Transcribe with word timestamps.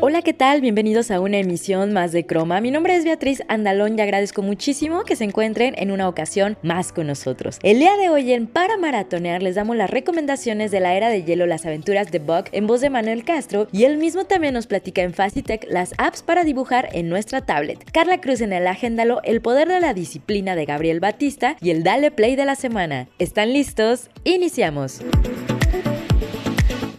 Hola, 0.00 0.22
¿qué 0.22 0.32
tal? 0.32 0.60
Bienvenidos 0.60 1.10
a 1.10 1.18
una 1.18 1.38
emisión 1.38 1.92
más 1.92 2.12
de 2.12 2.24
Croma. 2.24 2.60
Mi 2.60 2.70
nombre 2.70 2.94
es 2.94 3.02
Beatriz 3.02 3.42
Andalón 3.48 3.98
y 3.98 4.00
agradezco 4.00 4.42
muchísimo 4.42 5.02
que 5.02 5.16
se 5.16 5.24
encuentren 5.24 5.74
en 5.76 5.90
una 5.90 6.08
ocasión 6.08 6.56
más 6.62 6.92
con 6.92 7.08
nosotros. 7.08 7.58
El 7.64 7.80
día 7.80 7.96
de 7.96 8.08
hoy 8.08 8.32
en 8.32 8.46
Para 8.46 8.76
Maratonear 8.76 9.42
les 9.42 9.56
damos 9.56 9.74
las 9.74 9.90
recomendaciones 9.90 10.70
de 10.70 10.78
la 10.78 10.94
era 10.94 11.08
de 11.08 11.24
hielo, 11.24 11.46
las 11.46 11.66
aventuras 11.66 12.12
de 12.12 12.20
Buck 12.20 12.46
en 12.52 12.68
voz 12.68 12.80
de 12.80 12.90
Manuel 12.90 13.24
Castro 13.24 13.66
y 13.72 13.84
él 13.84 13.98
mismo 13.98 14.24
también 14.24 14.54
nos 14.54 14.68
platica 14.68 15.02
en 15.02 15.14
Facitech 15.14 15.66
las 15.68 15.92
apps 15.98 16.22
para 16.22 16.44
dibujar 16.44 16.88
en 16.92 17.08
nuestra 17.08 17.40
tablet. 17.40 17.84
Carla 17.90 18.20
Cruz 18.20 18.40
en 18.40 18.52
el 18.52 18.68
Agéndalo, 18.68 19.20
El 19.24 19.40
poder 19.40 19.66
de 19.66 19.80
la 19.80 19.94
disciplina 19.94 20.54
de 20.54 20.64
Gabriel 20.64 21.00
Batista 21.00 21.56
y 21.60 21.70
el 21.70 21.82
Dale 21.82 22.12
Play 22.12 22.36
de 22.36 22.44
la 22.44 22.54
semana. 22.54 23.08
¿Están 23.18 23.52
listos? 23.52 24.10
Iniciamos. 24.22 25.00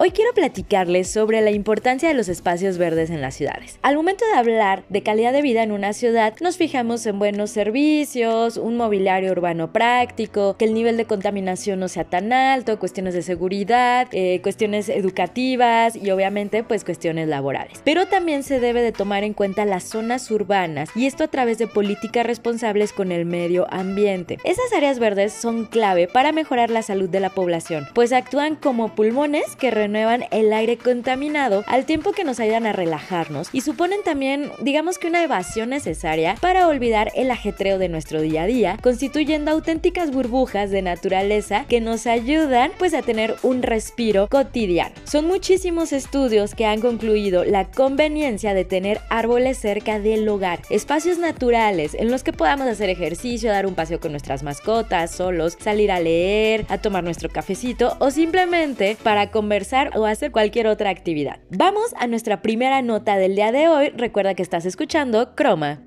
Hoy 0.02 0.12
quiero 0.12 0.32
platicarles 0.34 1.10
sobre 1.10 1.42
la 1.42 1.52
importancia 1.52 2.08
de 2.08 2.16
los 2.16 2.30
espacios 2.30 2.78
verdes 2.78 3.10
en 3.10 3.20
las 3.20 3.36
ciudades. 3.36 3.78
Al 3.82 3.98
momento 3.98 4.24
de 4.32 4.40
hablar 4.40 4.86
de 4.88 5.04
calidad 5.04 5.34
de 5.34 5.42
vida 5.42 5.62
en 5.62 5.74
una 5.74 5.92
ciudad, 5.92 6.36
nos 6.40 6.56
fijamos 6.56 7.06
en 7.06 7.20
buenos 7.20 7.50
servicios, 7.50 8.56
un 8.56 8.78
mobiliario 8.78 9.34
urbano 9.34 9.74
práctico, 9.74 10.56
que 10.56 10.64
el 10.64 10.74
nivel 10.74 10.96
de 10.96 11.04
contaminación 11.04 11.82
no 11.82 11.90
sea 11.90 12.06
tan 12.06 12.32
alto, 12.32 12.80
cuestiones 12.80 13.14
de 13.14 13.24
seguridad, 13.24 14.08
eh, 14.14 14.40
cuestiones 14.42 14.88
educativas 14.88 15.98
y 15.98 16.12
obviamente 16.12 16.64
pues 16.64 16.86
cuestiones 16.86 17.28
laborales. 17.28 17.82
Pero 17.84 18.06
también 18.06 18.44
se 18.44 18.62
debe 18.62 18.82
de 18.82 18.94
tomar 18.94 19.26
en 19.26 19.34
cuenta 19.34 19.66
las 19.66 19.84
zonas 19.84 20.32
urbanas 20.32 20.92
y 20.96 21.08
esto 21.08 21.26
a 21.26 21.28
través 21.28 21.58
de 21.58 21.68
políticas 21.68 22.26
responsables 22.26 22.94
con 22.94 23.12
el 23.12 23.26
medio 23.26 23.68
ambiente. 23.70 24.38
Esas 24.46 24.72
áreas 24.74 24.98
verdes 24.98 25.34
son 25.34 25.66
clave 25.66 26.08
para 26.08 26.32
mejorar 26.32 26.70
la 26.70 26.84
salud 26.84 27.10
de 27.10 27.20
la 27.20 27.32
población, 27.32 27.86
pues 27.94 28.14
actúan 28.14 28.56
como 28.56 28.96
pulmones 28.96 29.58
que 29.58 29.72
renuevan 29.72 29.89
el 29.96 30.54
aire 30.54 30.78
contaminado 30.78 31.64
al 31.68 31.86
tiempo 31.86 32.12
que 32.12 32.24
nos 32.24 32.40
ayudan 32.40 32.66
a 32.66 32.74
relajarnos 32.74 33.50
y 33.52 33.62
suponen 33.62 34.04
también, 34.04 34.52
digamos 34.62 34.98
que 34.98 35.08
una 35.08 35.24
evasión 35.24 35.70
necesaria 35.70 36.36
para 36.42 36.68
olvidar 36.68 37.12
el 37.16 37.32
ajetreo 37.32 37.78
de 37.78 37.90
nuestro 37.90 38.22
día 38.22 38.44
a 38.44 38.48
día, 38.48 38.78
constituyendo 38.82 39.52
auténticas 39.52 40.12
burbujas 40.12 40.70
de 40.70 40.82
naturaleza 40.82 41.66
que 41.68 41.82
nos 41.82 42.08
ayudan 42.08 42.72
pues 42.78 42.94
a 42.94 43.02
tener 43.02 43.36
un 43.42 43.62
respiro 43.62 44.28
cotidiano. 44.28 44.96
Son 45.06 45.26
muchísimos 45.26 45.92
estudios 45.92 46.56
que 46.56 46.66
han 46.66 46.82
concluido 46.82 47.44
la 47.44 47.66
conveniencia 47.66 48.54
de 48.54 48.66
tener 48.66 49.02
árboles 49.10 49.58
cerca 49.58 50.00
del 50.00 50.28
hogar, 50.30 50.62
espacios 50.70 51.18
naturales 51.18 51.96
en 51.96 52.12
los 52.12 52.24
que 52.24 52.34
podamos 52.34 52.68
hacer 52.68 52.90
ejercicio, 52.90 53.52
dar 53.52 53.66
un 53.66 53.76
paseo 53.76 54.00
con 54.00 54.12
nuestras 54.12 54.44
mascotas, 54.44 55.12
solos, 55.12 55.58
salir 55.60 55.92
a 55.92 56.00
leer, 56.00 56.66
a 56.70 56.78
tomar 56.78 57.04
nuestro 57.04 57.30
cafecito 57.30 57.98
o 58.00 58.12
simplemente 58.12 58.98
para 59.04 59.32
conversar 59.32 59.79
o 59.96 60.06
hacer 60.06 60.32
cualquier 60.32 60.68
otra 60.68 60.90
actividad. 60.90 61.40
Vamos 61.50 61.94
a 61.98 62.08
nuestra 62.08 62.42
primera 62.42 62.82
nota 62.82 63.18
del 63.18 63.36
día 63.36 63.52
de 63.52 63.70
hoy. 63.70 63.90
Recuerda 63.90 64.36
que 64.36 64.44
estás 64.44 64.66
escuchando 64.66 65.36
Croma. 65.36 65.82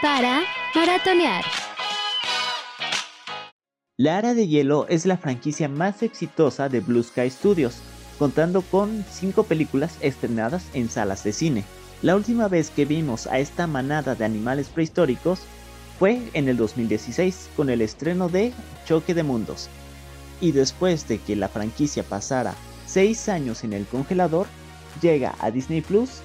Para 0.00 0.42
maratonear. 0.74 1.44
La 3.96 4.18
Era 4.18 4.32
de 4.32 4.46
Hielo 4.46 4.86
es 4.88 5.06
la 5.06 5.16
franquicia 5.16 5.68
más 5.68 6.02
exitosa 6.02 6.68
de 6.68 6.80
Blue 6.80 7.02
Sky 7.02 7.28
Studios, 7.30 7.82
contando 8.18 8.62
con 8.62 9.04
5 9.10 9.42
películas 9.42 9.98
estrenadas 10.00 10.66
en 10.72 10.88
salas 10.88 11.24
de 11.24 11.32
cine. 11.32 11.64
La 12.00 12.14
última 12.14 12.46
vez 12.46 12.70
que 12.70 12.84
vimos 12.84 13.26
a 13.26 13.40
esta 13.40 13.66
manada 13.66 14.14
de 14.14 14.24
animales 14.24 14.68
prehistóricos 14.68 15.40
fue 15.98 16.20
en 16.32 16.48
el 16.48 16.56
2016 16.56 17.50
con 17.56 17.70
el 17.70 17.82
estreno 17.82 18.28
de 18.28 18.52
Choque 18.86 19.14
de 19.14 19.24
Mundos, 19.24 19.68
y 20.40 20.52
después 20.52 21.08
de 21.08 21.18
que 21.18 21.36
la 21.36 21.48
franquicia 21.48 22.02
pasara 22.02 22.54
6 22.86 23.28
años 23.28 23.64
en 23.64 23.72
el 23.72 23.86
congelador, 23.86 24.46
llega 25.00 25.34
a 25.40 25.50
Disney 25.50 25.80
Plus 25.80 26.20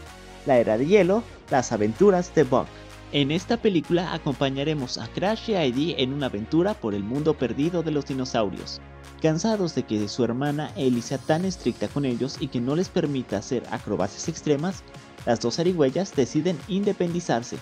La 0.45 0.57
Era 0.57 0.77
de 0.77 0.85
Hielo, 0.85 1.23
Las 1.49 1.71
Aventuras 1.71 2.33
de 2.35 2.43
Buck. 2.43 2.67
En 3.11 3.31
esta 3.31 3.57
película 3.57 4.13
acompañaremos 4.13 4.97
a 4.97 5.07
Crash 5.07 5.51
y 5.51 5.53
a 5.53 5.63
Eddie 5.63 5.95
en 6.01 6.13
una 6.13 6.27
aventura 6.27 6.73
por 6.73 6.95
el 6.95 7.03
mundo 7.03 7.37
perdido 7.37 7.83
de 7.83 7.91
los 7.91 8.05
dinosaurios. 8.07 8.81
Cansados 9.21 9.75
de 9.75 9.83
que 9.83 10.07
su 10.07 10.23
hermana 10.23 10.71
Ellie 10.75 11.01
sea 11.01 11.17
tan 11.17 11.45
estricta 11.45 11.87
con 11.87 12.05
ellos 12.05 12.37
y 12.39 12.47
que 12.47 12.59
no 12.59 12.75
les 12.75 12.89
permita 12.89 13.37
hacer 13.37 13.63
acrobacias 13.69 14.27
extremas, 14.27 14.83
las 15.25 15.39
dos 15.39 15.59
arigüeyas 15.59 16.15
deciden 16.15 16.57
independizarse 16.67 17.57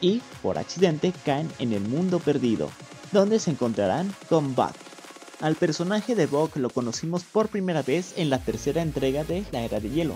y, 0.00 0.22
por 0.42 0.58
accidente, 0.58 1.12
caen 1.24 1.48
en 1.58 1.72
el 1.72 1.82
mundo 1.82 2.18
perdido, 2.18 2.70
donde 3.12 3.38
se 3.38 3.50
encontrarán 3.50 4.12
con 4.28 4.54
Buck. 4.54 4.85
Al 5.40 5.54
personaje 5.54 6.14
de 6.14 6.26
Buck 6.26 6.56
lo 6.56 6.70
conocimos 6.70 7.22
por 7.22 7.48
primera 7.48 7.82
vez 7.82 8.14
en 8.16 8.30
la 8.30 8.38
tercera 8.38 8.80
entrega 8.80 9.22
de 9.22 9.44
La 9.52 9.62
Era 9.62 9.80
de 9.80 9.90
Hielo, 9.90 10.14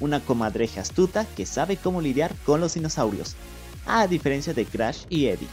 una 0.00 0.20
comadreja 0.20 0.82
astuta 0.82 1.26
que 1.34 1.46
sabe 1.46 1.78
cómo 1.78 2.02
lidiar 2.02 2.34
con 2.44 2.60
los 2.60 2.74
dinosaurios, 2.74 3.36
a 3.86 4.06
diferencia 4.06 4.52
de 4.52 4.66
Crash 4.66 5.04
y 5.08 5.26
Eddie. 5.26 5.48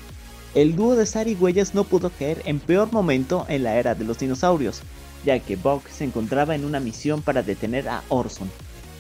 El 0.56 0.76
dúo 0.76 0.98
de 0.98 1.06
zarigüeyas 1.06 1.74
no 1.74 1.86
pudo 1.86 2.10
caer 2.10 2.42
en 2.46 2.60
peor 2.60 2.92
momento 2.92 3.46
en 3.48 3.64
la 3.64 3.76
era 3.76 3.96
de 3.96 4.04
los 4.04 4.20
dinosaurios, 4.20 4.82
ya 5.26 5.40
que 5.40 5.56
Buck 5.56 5.88
se 5.88 6.04
encontraba 6.04 6.56
en 6.56 6.66
una 6.66 6.82
misión 6.82 7.22
para 7.22 7.44
detener 7.44 7.88
a 7.88 8.04
Orson, 8.10 8.52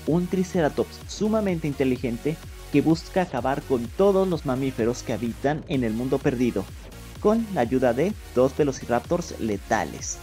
un 0.06 0.28
triceratops 0.28 1.00
sumamente 1.08 1.68
inteligente 1.68 2.38
que 2.72 2.80
busca 2.80 3.24
acabar 3.24 3.62
con 3.64 3.86
todos 3.88 4.26
los 4.26 4.46
mamíferos 4.46 5.04
que 5.04 5.12
habitan 5.12 5.66
en 5.68 5.84
el 5.84 5.92
mundo 5.92 6.18
perdido, 6.18 6.64
con 7.28 7.46
la 7.54 7.60
ayuda 7.60 7.94
de 7.94 8.14
dos 8.36 8.56
velociraptors 8.56 9.38
letales. 9.42 10.18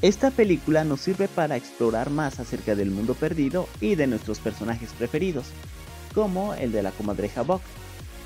Esta 0.00 0.30
película 0.30 0.84
nos 0.84 1.00
sirve 1.00 1.26
para 1.26 1.56
explorar 1.56 2.08
más 2.08 2.38
acerca 2.38 2.76
del 2.76 2.92
mundo 2.92 3.14
perdido 3.14 3.68
y 3.80 3.96
de 3.96 4.06
nuestros 4.06 4.38
personajes 4.38 4.90
preferidos, 4.92 5.46
como 6.14 6.54
el 6.54 6.70
de 6.70 6.84
la 6.84 6.92
comadreja 6.92 7.42
Buck, 7.42 7.62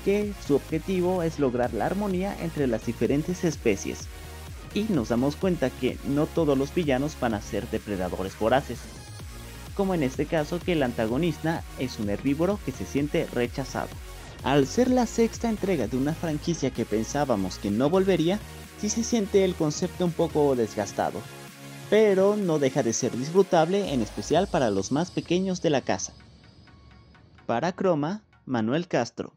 que 0.03 0.33
su 0.45 0.53
objetivo 0.53 1.23
es 1.23 1.39
lograr 1.39 1.73
la 1.73 1.87
armonía 1.87 2.37
entre 2.43 2.67
las 2.67 2.85
diferentes 2.85 3.43
especies. 3.43 4.01
Y 4.75 4.83
nos 4.83 5.09
damos 5.09 5.35
cuenta 5.35 5.71
que 5.71 5.97
no 6.07 6.27
todos 6.27 6.55
los 6.55 6.75
villanos 6.75 7.17
van 7.19 7.33
a 7.33 7.41
ser 7.41 7.67
depredadores 7.71 8.37
voraces, 8.37 8.77
como 9.73 9.95
en 9.95 10.03
este 10.03 10.27
caso 10.27 10.59
que 10.59 10.73
el 10.73 10.83
antagonista 10.83 11.63
es 11.79 11.97
un 11.97 12.11
herbívoro 12.11 12.59
que 12.65 12.71
se 12.71 12.85
siente 12.85 13.25
rechazado. 13.33 13.89
Al 14.45 14.67
ser 14.67 14.91
la 14.91 15.07
sexta 15.07 15.49
entrega 15.49 15.87
de 15.87 15.97
una 15.97 16.13
franquicia 16.13 16.69
que 16.69 16.85
pensábamos 16.85 17.57
que 17.57 17.71
no 17.71 17.89
volvería, 17.89 18.37
sí 18.77 18.89
se 18.89 19.03
siente 19.03 19.43
el 19.43 19.55
concepto 19.55 20.05
un 20.05 20.11
poco 20.11 20.55
desgastado, 20.55 21.19
pero 21.89 22.35
no 22.35 22.59
deja 22.59 22.83
de 22.83 22.93
ser 22.93 23.17
disfrutable 23.17 23.91
en 23.91 24.03
especial 24.03 24.47
para 24.47 24.69
los 24.69 24.91
más 24.91 25.09
pequeños 25.09 25.63
de 25.63 25.71
la 25.71 25.81
casa. 25.81 26.13
Para 27.47 27.71
Croma, 27.71 28.21
Manuel 28.45 28.87
Castro. 28.87 29.33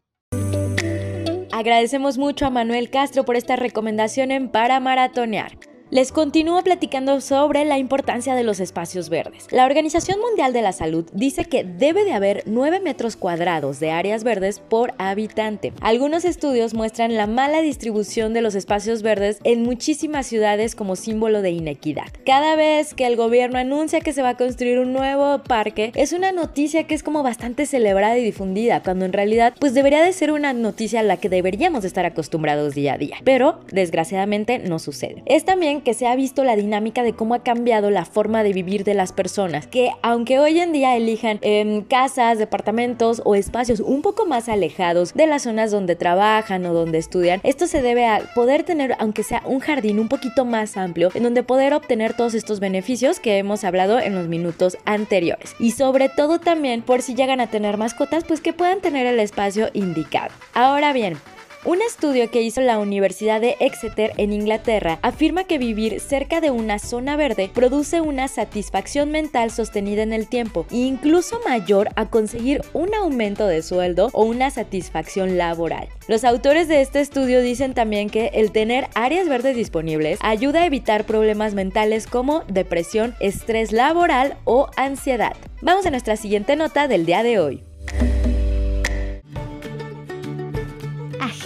Agradecemos 1.51 2.19
mucho 2.19 2.45
a 2.45 2.51
Manuel 2.51 2.91
Castro 2.91 3.25
por 3.25 3.35
esta 3.35 3.55
recomendación 3.55 4.29
en 4.29 4.47
Para 4.47 4.79
Maratonear. 4.79 5.68
Les 5.91 6.11
continúo 6.11 6.61
platicando 6.61 7.19
sobre 7.19 7.65
la 7.65 7.79
importancia 7.79 8.35
de 8.35 8.43
los 8.43 8.59
espacios 8.59 9.09
verdes. 9.09 9.47
La 9.49 9.65
Organización 9.65 10.19
Mundial 10.19 10.53
de 10.53 10.61
la 10.61 10.71
Salud 10.71 11.09
dice 11.13 11.45
que 11.45 11.63
debe 11.63 12.03
de 12.03 12.13
haber 12.13 12.43
9 12.45 12.79
metros 12.79 13.15
cuadrados 13.15 13.79
de 13.79 13.89
áreas 13.89 14.23
verdes 14.23 14.59
por 14.59 14.93
habitante. 14.99 15.73
Algunos 15.81 16.25
estudios 16.25 16.75
muestran 16.75 17.15
la 17.15 17.25
mala 17.25 17.61
distribución 17.61 18.35
de 18.35 18.43
los 18.43 18.53
espacios 18.53 19.01
verdes 19.01 19.39
en 19.43 19.63
muchísimas 19.63 20.27
ciudades 20.27 20.75
como 20.75 20.95
símbolo 20.95 21.41
de 21.41 21.49
inequidad. 21.49 22.05
Cada 22.23 22.55
vez 22.55 22.93
que 22.93 23.07
el 23.07 23.15
gobierno 23.15 23.57
anuncia 23.57 23.99
que 23.99 24.13
se 24.13 24.21
va 24.21 24.29
a 24.29 24.37
construir 24.37 24.77
un 24.77 24.93
nuevo 24.93 25.41
parque, 25.41 25.91
es 25.95 26.13
una 26.13 26.31
noticia 26.31 26.83
que 26.83 26.93
es 26.93 27.01
como 27.01 27.23
bastante 27.23 27.65
celebrada 27.65 28.15
y 28.19 28.23
difundida, 28.23 28.83
cuando 28.83 29.05
en 29.05 29.13
realidad 29.13 29.55
pues 29.59 29.73
debería 29.73 30.03
de 30.03 30.13
ser 30.13 30.31
una 30.31 30.53
noticia 30.53 30.99
a 30.99 31.03
la 31.03 31.17
que 31.17 31.29
deberíamos 31.29 31.83
estar 31.83 32.05
acostumbrados 32.05 32.75
día 32.75 32.93
a 32.93 32.97
día. 32.99 33.17
Pero 33.23 33.61
desgraciadamente 33.71 34.59
no 34.59 34.77
sucede. 34.77 35.23
Es 35.25 35.45
también 35.45 35.78
que 35.81 35.93
se 35.93 36.07
ha 36.07 36.15
visto 36.15 36.43
la 36.43 36.55
dinámica 36.55 37.03
de 37.03 37.13
cómo 37.13 37.33
ha 37.33 37.43
cambiado 37.43 37.89
la 37.89 38.05
forma 38.05 38.43
de 38.43 38.53
vivir 38.53 38.83
de 38.83 38.93
las 38.93 39.13
personas, 39.13 39.67
que 39.67 39.91
aunque 40.01 40.39
hoy 40.39 40.59
en 40.59 40.71
día 40.71 40.95
elijan 40.95 41.39
em, 41.41 41.83
casas, 41.83 42.37
departamentos 42.37 43.21
o 43.25 43.35
espacios 43.35 43.79
un 43.79 44.01
poco 44.01 44.25
más 44.25 44.49
alejados 44.49 45.13
de 45.13 45.27
las 45.27 45.43
zonas 45.43 45.71
donde 45.71 45.95
trabajan 45.95 46.65
o 46.65 46.73
donde 46.73 46.97
estudian, 46.97 47.39
esto 47.43 47.67
se 47.67 47.81
debe 47.81 48.07
a 48.07 48.21
poder 48.35 48.63
tener, 48.63 48.95
aunque 48.99 49.23
sea 49.23 49.41
un 49.45 49.59
jardín 49.59 49.99
un 49.99 50.07
poquito 50.07 50.45
más 50.45 50.77
amplio, 50.77 51.11
en 51.13 51.23
donde 51.23 51.43
poder 51.43 51.73
obtener 51.73 52.13
todos 52.13 52.33
estos 52.33 52.59
beneficios 52.59 53.19
que 53.19 53.37
hemos 53.37 53.63
hablado 53.63 53.99
en 53.99 54.15
los 54.15 54.27
minutos 54.27 54.77
anteriores. 54.85 55.55
Y 55.59 55.71
sobre 55.71 56.09
todo 56.09 56.39
también, 56.39 56.81
por 56.81 57.01
si 57.01 57.15
llegan 57.15 57.39
a 57.39 57.47
tener 57.47 57.77
mascotas, 57.77 58.23
pues 58.23 58.41
que 58.41 58.53
puedan 58.53 58.81
tener 58.81 59.05
el 59.05 59.19
espacio 59.19 59.69
indicado. 59.73 60.33
Ahora 60.53 60.93
bien, 60.93 61.17
Un 61.65 61.81
estudio 61.81 62.31
que 62.31 62.41
hizo 62.41 62.61
la 62.61 62.79
Universidad 62.79 63.41
de 63.41 63.57
Exeter 63.59 64.13
en 64.15 64.31
Inglaterra 64.31 64.97
afirma 65.01 65.43
que 65.43 65.57
vivir 65.57 65.99
cerca 65.99 66.39
de 66.39 66.51
una 66.51 66.79
zona 66.79 67.17
verde 67.17 67.51
produce 67.53 67.99
una 67.99 68.29
satisfacción 68.29 69.11
mental 69.11 69.51
sostenida 69.51 70.01
en 70.01 70.13
el 70.13 70.29
tiempo, 70.29 70.65
incluso 70.71 71.41
mayor 71.45 71.89
a 71.97 72.09
conseguir 72.09 72.61
un 72.71 72.95
aumento 72.95 73.45
de 73.45 73.61
sueldo 73.61 74.09
o 74.13 74.23
una 74.23 74.51
satisfacción 74.51 75.37
laboral. 75.37 75.89
Los 76.07 76.23
autores 76.23 76.69
de 76.69 76.79
este 76.79 77.01
estudio 77.01 77.41
dicen 77.41 77.73
también 77.73 78.09
que 78.09 78.27
el 78.35 78.53
tener 78.53 78.87
áreas 78.95 79.27
verdes 79.27 79.57
disponibles 79.57 80.17
ayuda 80.21 80.61
a 80.61 80.65
evitar 80.65 81.05
problemas 81.05 81.55
mentales 81.55 82.07
como 82.07 82.45
depresión, 82.47 83.15
estrés 83.19 83.73
laboral 83.73 84.37
o 84.45 84.69
ansiedad. 84.77 85.35
Vamos 85.61 85.85
a 85.85 85.91
nuestra 85.91 86.15
siguiente 86.15 86.55
nota 86.55 86.87
del 86.87 87.05
día 87.05 87.21
de 87.21 87.37
hoy. 87.39 87.68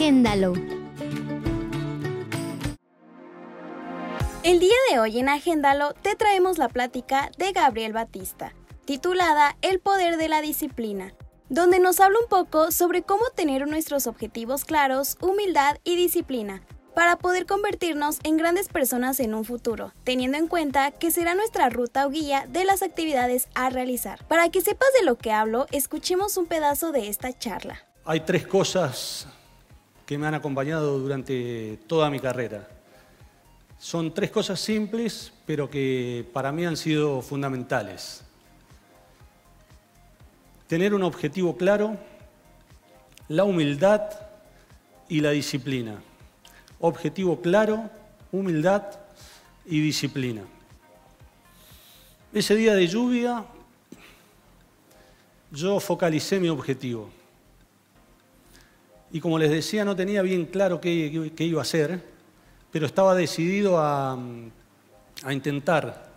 Agéndalo. 0.04 0.52
El 4.44 4.60
día 4.60 4.76
de 4.92 5.00
hoy 5.00 5.18
en 5.18 5.30
Agéndalo 5.30 5.94
te 5.94 6.18
traemos 6.18 6.58
la 6.58 6.68
plática 6.68 7.32
de 7.38 7.54
Gabriel 7.54 7.94
Batista, 7.94 8.54
titulada 8.84 9.56
El 9.62 9.80
poder 9.80 10.18
de 10.18 10.28
la 10.28 10.42
disciplina, 10.42 11.14
donde 11.48 11.80
nos 11.80 12.02
habla 12.02 12.18
un 12.22 12.28
poco 12.28 12.72
sobre 12.72 13.04
cómo 13.04 13.24
tener 13.34 13.66
nuestros 13.66 14.06
objetivos 14.06 14.66
claros, 14.66 15.16
humildad 15.22 15.78
y 15.86 15.96
disciplina, 15.96 16.64
para 16.94 17.16
poder 17.16 17.46
convertirnos 17.46 18.20
en 18.26 18.36
grandes 18.36 18.68
personas 18.68 19.22
en 19.22 19.34
un 19.34 19.46
futuro, 19.46 19.94
teniendo 20.04 20.38
en 20.38 20.50
cuenta 20.50 20.92
que 20.92 21.12
será 21.12 21.34
nuestra 21.34 21.70
ruta 21.70 22.06
o 22.06 22.10
guía 22.10 22.46
de 22.50 22.66
las 22.66 22.82
actividades 22.82 23.48
a 23.56 23.70
realizar. 23.70 24.22
Para 24.28 24.50
que 24.50 24.60
sepas 24.60 24.90
de 25.00 25.06
lo 25.06 25.18
que 25.18 25.32
hablo, 25.32 25.66
escuchemos 25.72 26.36
un 26.36 26.48
pedazo 26.48 26.92
de 26.92 27.08
esta 27.08 27.32
charla. 27.32 27.80
Hay 28.04 28.20
tres 28.20 28.46
cosas 28.46 29.30
que 30.06 30.18
me 30.18 30.28
han 30.28 30.34
acompañado 30.34 31.00
durante 31.00 31.80
toda 31.88 32.10
mi 32.10 32.20
carrera. 32.20 32.68
Son 33.80 34.14
tres 34.14 34.32
cosas 34.32 34.60
simples, 34.60 35.32
pero 35.46 35.70
que 35.70 36.26
para 36.34 36.52
mí 36.52 36.66
han 36.66 36.78
sido 36.78 37.22
fundamentales. 37.22 38.24
Tener 40.68 40.94
un 40.94 41.04
objetivo 41.04 41.58
claro, 41.58 41.98
la 43.28 43.44
humildad 43.44 44.02
y 45.10 45.20
la 45.20 45.32
disciplina. 45.32 46.02
Objetivo 46.80 47.42
claro, 47.42 47.90
humildad 48.32 48.84
y 49.66 49.80
disciplina. 49.80 50.44
Ese 52.34 52.56
día 52.56 52.74
de 52.74 52.88
lluvia 52.88 53.46
yo 55.52 55.80
focalicé 55.80 56.40
mi 56.40 56.50
objetivo 56.50 57.10
y 59.14 59.22
como 59.22 59.38
les 59.38 59.52
decía, 59.52 59.86
no 59.86 59.96
tenía 59.96 60.24
bien 60.24 60.46
claro 60.46 60.82
qué, 60.82 61.32
iba 61.38 61.60
a 61.60 61.62
hacer, 61.62 62.02
pero 62.72 62.88
estaba 62.88 63.14
decidido 63.14 63.78
a, 63.78 64.18
a 65.24 65.34
intentar 65.34 66.08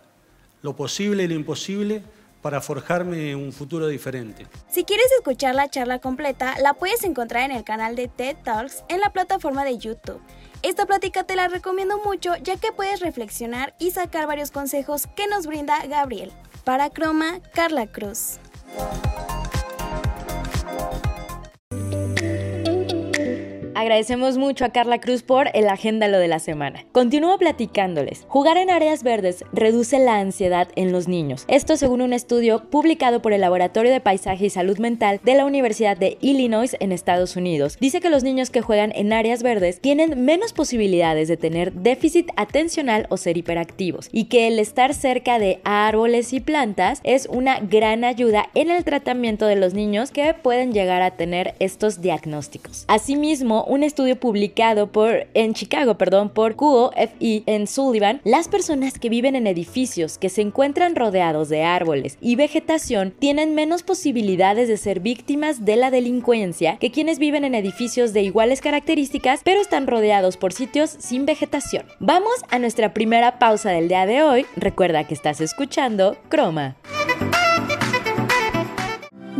lo 0.63 0.75
posible 0.75 1.23
y 1.23 1.27
lo 1.27 1.35
imposible 1.35 2.01
para 2.41 2.59
forjarme 2.59 3.35
un 3.35 3.53
futuro 3.53 3.87
diferente. 3.87 4.47
Si 4.67 4.83
quieres 4.83 5.05
escuchar 5.15 5.53
la 5.53 5.69
charla 5.69 5.99
completa, 5.99 6.55
la 6.59 6.73
puedes 6.73 7.03
encontrar 7.03 7.43
en 7.43 7.55
el 7.55 7.63
canal 7.63 7.95
de 7.95 8.07
TED 8.07 8.35
Talks 8.43 8.83
en 8.89 8.99
la 8.99 9.11
plataforma 9.11 9.63
de 9.63 9.77
YouTube. 9.77 10.19
Esta 10.63 10.87
plática 10.87 11.23
te 11.23 11.35
la 11.35 11.49
recomiendo 11.49 11.99
mucho 12.03 12.35
ya 12.37 12.57
que 12.57 12.71
puedes 12.71 12.99
reflexionar 12.99 13.75
y 13.77 13.91
sacar 13.91 14.25
varios 14.25 14.49
consejos 14.49 15.05
que 15.15 15.27
nos 15.27 15.45
brinda 15.45 15.85
Gabriel. 15.85 16.31
Para 16.63 16.89
Croma, 16.89 17.41
Carla 17.53 17.85
Cruz. 17.85 18.39
Agradecemos 23.77 24.39
mucho 24.39 24.65
a 24.65 24.69
Carla 24.69 24.99
Cruz 24.99 25.21
por 25.21 25.49
el 25.53 25.69
agéndalo 25.69 26.17
de 26.17 26.27
la 26.27 26.39
semana. 26.39 26.83
Continúo 26.93 27.37
platicándoles. 27.37 28.25
Jugar 28.27 28.57
en 28.57 28.71
áreas 28.71 29.03
verdes 29.03 29.45
reduce 29.53 29.99
la 29.99 30.17
ansiedad 30.17 30.67
en 30.75 30.91
los 30.91 31.07
niños. 31.07 31.45
Esto 31.47 31.77
según 31.77 32.01
un 32.01 32.11
estudio 32.11 32.71
publicado 32.71 33.21
por 33.21 33.33
el 33.33 33.41
Laboratorio 33.41 33.91
de 33.91 34.01
Paisaje 34.01 34.47
y 34.47 34.49
Salud 34.49 34.79
Mental 34.79 35.21
de 35.23 35.35
la 35.35 35.45
Universidad 35.45 35.95
de 35.95 36.17
Illinois 36.21 36.75
en 36.79 36.91
Estados 36.91 37.35
Unidos. 37.35 37.77
Dice 37.79 37.99
que 38.01 38.09
los 38.09 38.23
niños 38.23 38.49
que 38.49 38.63
juegan 38.63 38.91
en 38.95 39.13
áreas 39.13 39.43
verdes 39.43 39.79
tienen 39.79 40.25
menos 40.25 40.53
posibilidades 40.53 41.27
de 41.27 41.37
tener 41.37 41.71
déficit 41.71 42.31
atencional 42.35 43.05
o 43.11 43.17
ser 43.17 43.37
hiperactivos 43.37 44.09
y 44.11 44.23
que 44.23 44.47
el 44.47 44.57
estar 44.57 44.95
cerca 44.95 45.37
de 45.37 45.59
árboles 45.63 46.33
y 46.33 46.39
plantas 46.39 46.99
es 47.03 47.27
una 47.27 47.59
gran 47.59 48.05
ayuda 48.05 48.49
en 48.55 48.71
el 48.71 48.83
tratamiento 48.83 49.45
de 49.45 49.55
los 49.55 49.75
niños 49.75 50.09
que 50.09 50.33
pueden 50.33 50.73
llegar 50.73 51.03
a 51.03 51.11
tener 51.11 51.53
estos 51.59 52.01
diagnósticos. 52.01 52.85
Asimismo, 52.87 53.66
un 53.67 53.83
estudio 53.83 54.19
publicado 54.19 54.91
por, 54.91 55.27
en 55.33 55.53
Chicago 55.53 55.97
perdón, 55.97 56.29
por 56.29 56.55
QOFI 56.55 57.43
en 57.45 57.67
Sullivan, 57.67 58.21
las 58.23 58.47
personas 58.47 58.99
que 58.99 59.09
viven 59.09 59.35
en 59.35 59.47
edificios 59.47 60.17
que 60.17 60.29
se 60.29 60.41
encuentran 60.41 60.95
rodeados 60.95 61.49
de 61.49 61.63
árboles 61.63 62.17
y 62.21 62.35
vegetación 62.35 63.13
tienen 63.17 63.55
menos 63.55 63.83
posibilidades 63.83 64.67
de 64.67 64.77
ser 64.77 64.99
víctimas 64.99 65.65
de 65.65 65.75
la 65.75 65.91
delincuencia 65.91 66.77
que 66.77 66.91
quienes 66.91 67.19
viven 67.19 67.43
en 67.43 67.55
edificios 67.55 68.13
de 68.13 68.21
iguales 68.21 68.61
características 68.61 69.41
pero 69.43 69.61
están 69.61 69.87
rodeados 69.87 70.37
por 70.37 70.53
sitios 70.53 70.89
sin 70.99 71.25
vegetación. 71.25 71.85
Vamos 71.99 72.33
a 72.49 72.59
nuestra 72.59 72.93
primera 72.93 73.39
pausa 73.39 73.71
del 73.71 73.87
día 73.87 74.05
de 74.05 74.23
hoy. 74.23 74.45
Recuerda 74.55 75.05
que 75.05 75.13
estás 75.13 75.41
escuchando 75.41 76.17
Croma. 76.29 76.75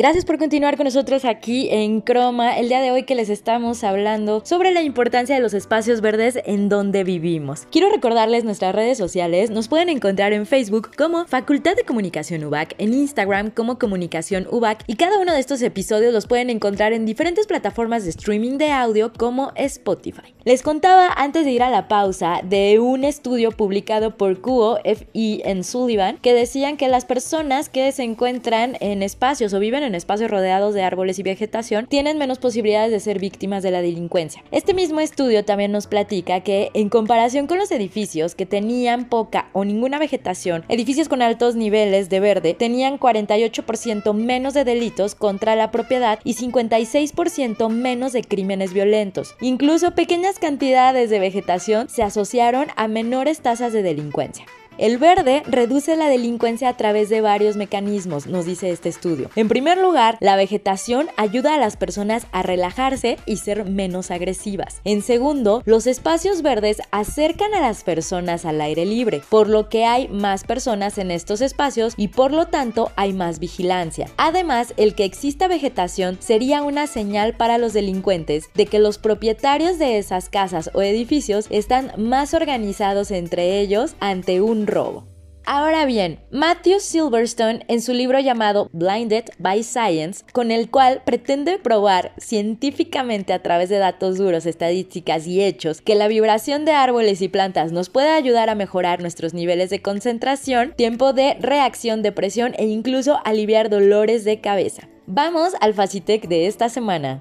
Gracias 0.00 0.24
por 0.24 0.38
continuar 0.38 0.78
con 0.78 0.84
nosotros 0.84 1.26
aquí 1.26 1.68
en 1.70 2.00
Croma. 2.00 2.56
El 2.56 2.68
día 2.70 2.80
de 2.80 2.90
hoy 2.90 3.02
que 3.02 3.14
les 3.14 3.28
estamos 3.28 3.84
hablando 3.84 4.40
sobre 4.46 4.70
la 4.70 4.80
importancia 4.80 5.34
de 5.34 5.42
los 5.42 5.52
espacios 5.52 6.00
verdes 6.00 6.38
en 6.46 6.70
donde 6.70 7.04
vivimos. 7.04 7.66
Quiero 7.70 7.90
recordarles 7.90 8.44
nuestras 8.44 8.74
redes 8.74 8.96
sociales. 8.96 9.50
Nos 9.50 9.68
pueden 9.68 9.90
encontrar 9.90 10.32
en 10.32 10.46
Facebook 10.46 10.92
como 10.96 11.26
Facultad 11.26 11.76
de 11.76 11.84
Comunicación 11.84 12.42
UBAC, 12.44 12.76
en 12.78 12.94
Instagram 12.94 13.50
como 13.50 13.78
Comunicación 13.78 14.46
UBAC 14.50 14.84
y 14.86 14.96
cada 14.96 15.18
uno 15.18 15.34
de 15.34 15.40
estos 15.40 15.60
episodios 15.60 16.14
los 16.14 16.26
pueden 16.26 16.48
encontrar 16.48 16.94
en 16.94 17.04
diferentes 17.04 17.46
plataformas 17.46 18.04
de 18.04 18.08
streaming 18.08 18.56
de 18.56 18.72
audio 18.72 19.12
como 19.12 19.52
Spotify. 19.54 20.34
Les 20.44 20.62
contaba 20.62 21.12
antes 21.14 21.44
de 21.44 21.50
ir 21.50 21.62
a 21.62 21.68
la 21.68 21.88
pausa 21.88 22.40
de 22.42 22.78
un 22.78 23.04
estudio 23.04 23.50
publicado 23.50 24.16
por 24.16 24.40
QO 24.40 24.78
FI 24.82 25.42
en 25.44 25.62
Sullivan 25.62 26.16
que 26.22 26.32
decían 26.32 26.78
que 26.78 26.88
las 26.88 27.04
personas 27.04 27.68
que 27.68 27.92
se 27.92 28.02
encuentran 28.02 28.78
en 28.80 29.02
espacios 29.02 29.52
o 29.52 29.58
viven 29.58 29.82
en 29.82 29.89
en 29.90 29.94
espacios 29.96 30.30
rodeados 30.30 30.72
de 30.74 30.82
árboles 30.82 31.18
y 31.18 31.22
vegetación 31.22 31.86
tienen 31.86 32.16
menos 32.16 32.38
posibilidades 32.38 32.90
de 32.90 33.00
ser 33.00 33.18
víctimas 33.18 33.62
de 33.62 33.70
la 33.70 33.82
delincuencia. 33.82 34.42
Este 34.50 34.72
mismo 34.72 35.00
estudio 35.00 35.44
también 35.44 35.72
nos 35.72 35.86
platica 35.86 36.40
que 36.40 36.70
en 36.74 36.88
comparación 36.88 37.46
con 37.46 37.58
los 37.58 37.70
edificios 37.70 38.34
que 38.34 38.46
tenían 38.46 39.08
poca 39.08 39.50
o 39.52 39.64
ninguna 39.64 39.98
vegetación, 39.98 40.64
edificios 40.68 41.08
con 41.08 41.22
altos 41.22 41.56
niveles 41.56 42.08
de 42.08 42.20
verde 42.20 42.54
tenían 42.54 42.98
48% 42.98 44.14
menos 44.14 44.54
de 44.54 44.64
delitos 44.64 45.14
contra 45.14 45.56
la 45.56 45.70
propiedad 45.70 46.20
y 46.24 46.34
56% 46.34 47.68
menos 47.68 48.12
de 48.12 48.22
crímenes 48.22 48.72
violentos. 48.72 49.34
Incluso 49.40 49.94
pequeñas 49.94 50.38
cantidades 50.38 51.10
de 51.10 51.18
vegetación 51.18 51.88
se 51.88 52.02
asociaron 52.02 52.68
a 52.76 52.88
menores 52.88 53.40
tasas 53.40 53.72
de 53.72 53.82
delincuencia. 53.82 54.46
El 54.80 54.96
verde 54.96 55.42
reduce 55.46 55.94
la 55.94 56.08
delincuencia 56.08 56.70
a 56.70 56.76
través 56.78 57.10
de 57.10 57.20
varios 57.20 57.54
mecanismos, 57.54 58.26
nos 58.26 58.46
dice 58.46 58.70
este 58.70 58.88
estudio. 58.88 59.28
En 59.36 59.46
primer 59.46 59.76
lugar, 59.76 60.16
la 60.20 60.36
vegetación 60.36 61.08
ayuda 61.18 61.54
a 61.54 61.58
las 61.58 61.76
personas 61.76 62.26
a 62.32 62.40
relajarse 62.40 63.18
y 63.26 63.36
ser 63.36 63.66
menos 63.66 64.10
agresivas. 64.10 64.80
En 64.84 65.02
segundo, 65.02 65.62
los 65.66 65.86
espacios 65.86 66.40
verdes 66.40 66.80
acercan 66.92 67.52
a 67.52 67.60
las 67.60 67.84
personas 67.84 68.46
al 68.46 68.58
aire 68.62 68.86
libre, 68.86 69.20
por 69.28 69.50
lo 69.50 69.68
que 69.68 69.84
hay 69.84 70.08
más 70.08 70.44
personas 70.44 70.96
en 70.96 71.10
estos 71.10 71.42
espacios 71.42 71.92
y 71.98 72.08
por 72.08 72.32
lo 72.32 72.46
tanto 72.46 72.90
hay 72.96 73.12
más 73.12 73.38
vigilancia. 73.38 74.08
Además, 74.16 74.72
el 74.78 74.94
que 74.94 75.04
exista 75.04 75.46
vegetación 75.46 76.16
sería 76.20 76.62
una 76.62 76.86
señal 76.86 77.36
para 77.36 77.58
los 77.58 77.74
delincuentes 77.74 78.48
de 78.54 78.64
que 78.64 78.78
los 78.78 78.96
propietarios 78.96 79.78
de 79.78 79.98
esas 79.98 80.30
casas 80.30 80.70
o 80.72 80.80
edificios 80.80 81.48
están 81.50 81.92
más 81.98 82.32
organizados 82.32 83.10
entre 83.10 83.60
ellos 83.60 83.94
ante 84.00 84.40
un 84.40 84.69
robo. 84.70 85.10
Ahora 85.52 85.84
bien, 85.84 86.20
Matthew 86.30 86.78
Silverstone 86.80 87.64
en 87.66 87.82
su 87.82 87.92
libro 87.92 88.20
llamado 88.20 88.68
Blinded 88.72 89.24
by 89.38 89.64
Science, 89.64 90.24
con 90.32 90.50
el 90.50 90.70
cual 90.70 91.02
pretende 91.04 91.58
probar 91.58 92.12
científicamente 92.18 93.32
a 93.32 93.42
través 93.42 93.68
de 93.68 93.78
datos 93.78 94.18
duros, 94.18 94.46
estadísticas 94.46 95.26
y 95.26 95.42
hechos 95.42 95.80
que 95.80 95.96
la 95.96 96.08
vibración 96.08 96.64
de 96.64 96.72
árboles 96.72 97.20
y 97.20 97.28
plantas 97.28 97.72
nos 97.72 97.88
puede 97.88 98.10
ayudar 98.10 98.48
a 98.48 98.54
mejorar 98.54 99.00
nuestros 99.00 99.34
niveles 99.34 99.70
de 99.70 99.82
concentración, 99.82 100.72
tiempo 100.76 101.12
de 101.12 101.34
reacción, 101.40 102.02
depresión 102.02 102.54
e 102.56 102.66
incluso 102.66 103.18
aliviar 103.24 103.70
dolores 103.70 104.24
de 104.24 104.40
cabeza. 104.40 104.88
Vamos 105.06 105.54
al 105.60 105.74
Facitec 105.74 106.28
de 106.28 106.46
esta 106.46 106.68
semana. 106.68 107.18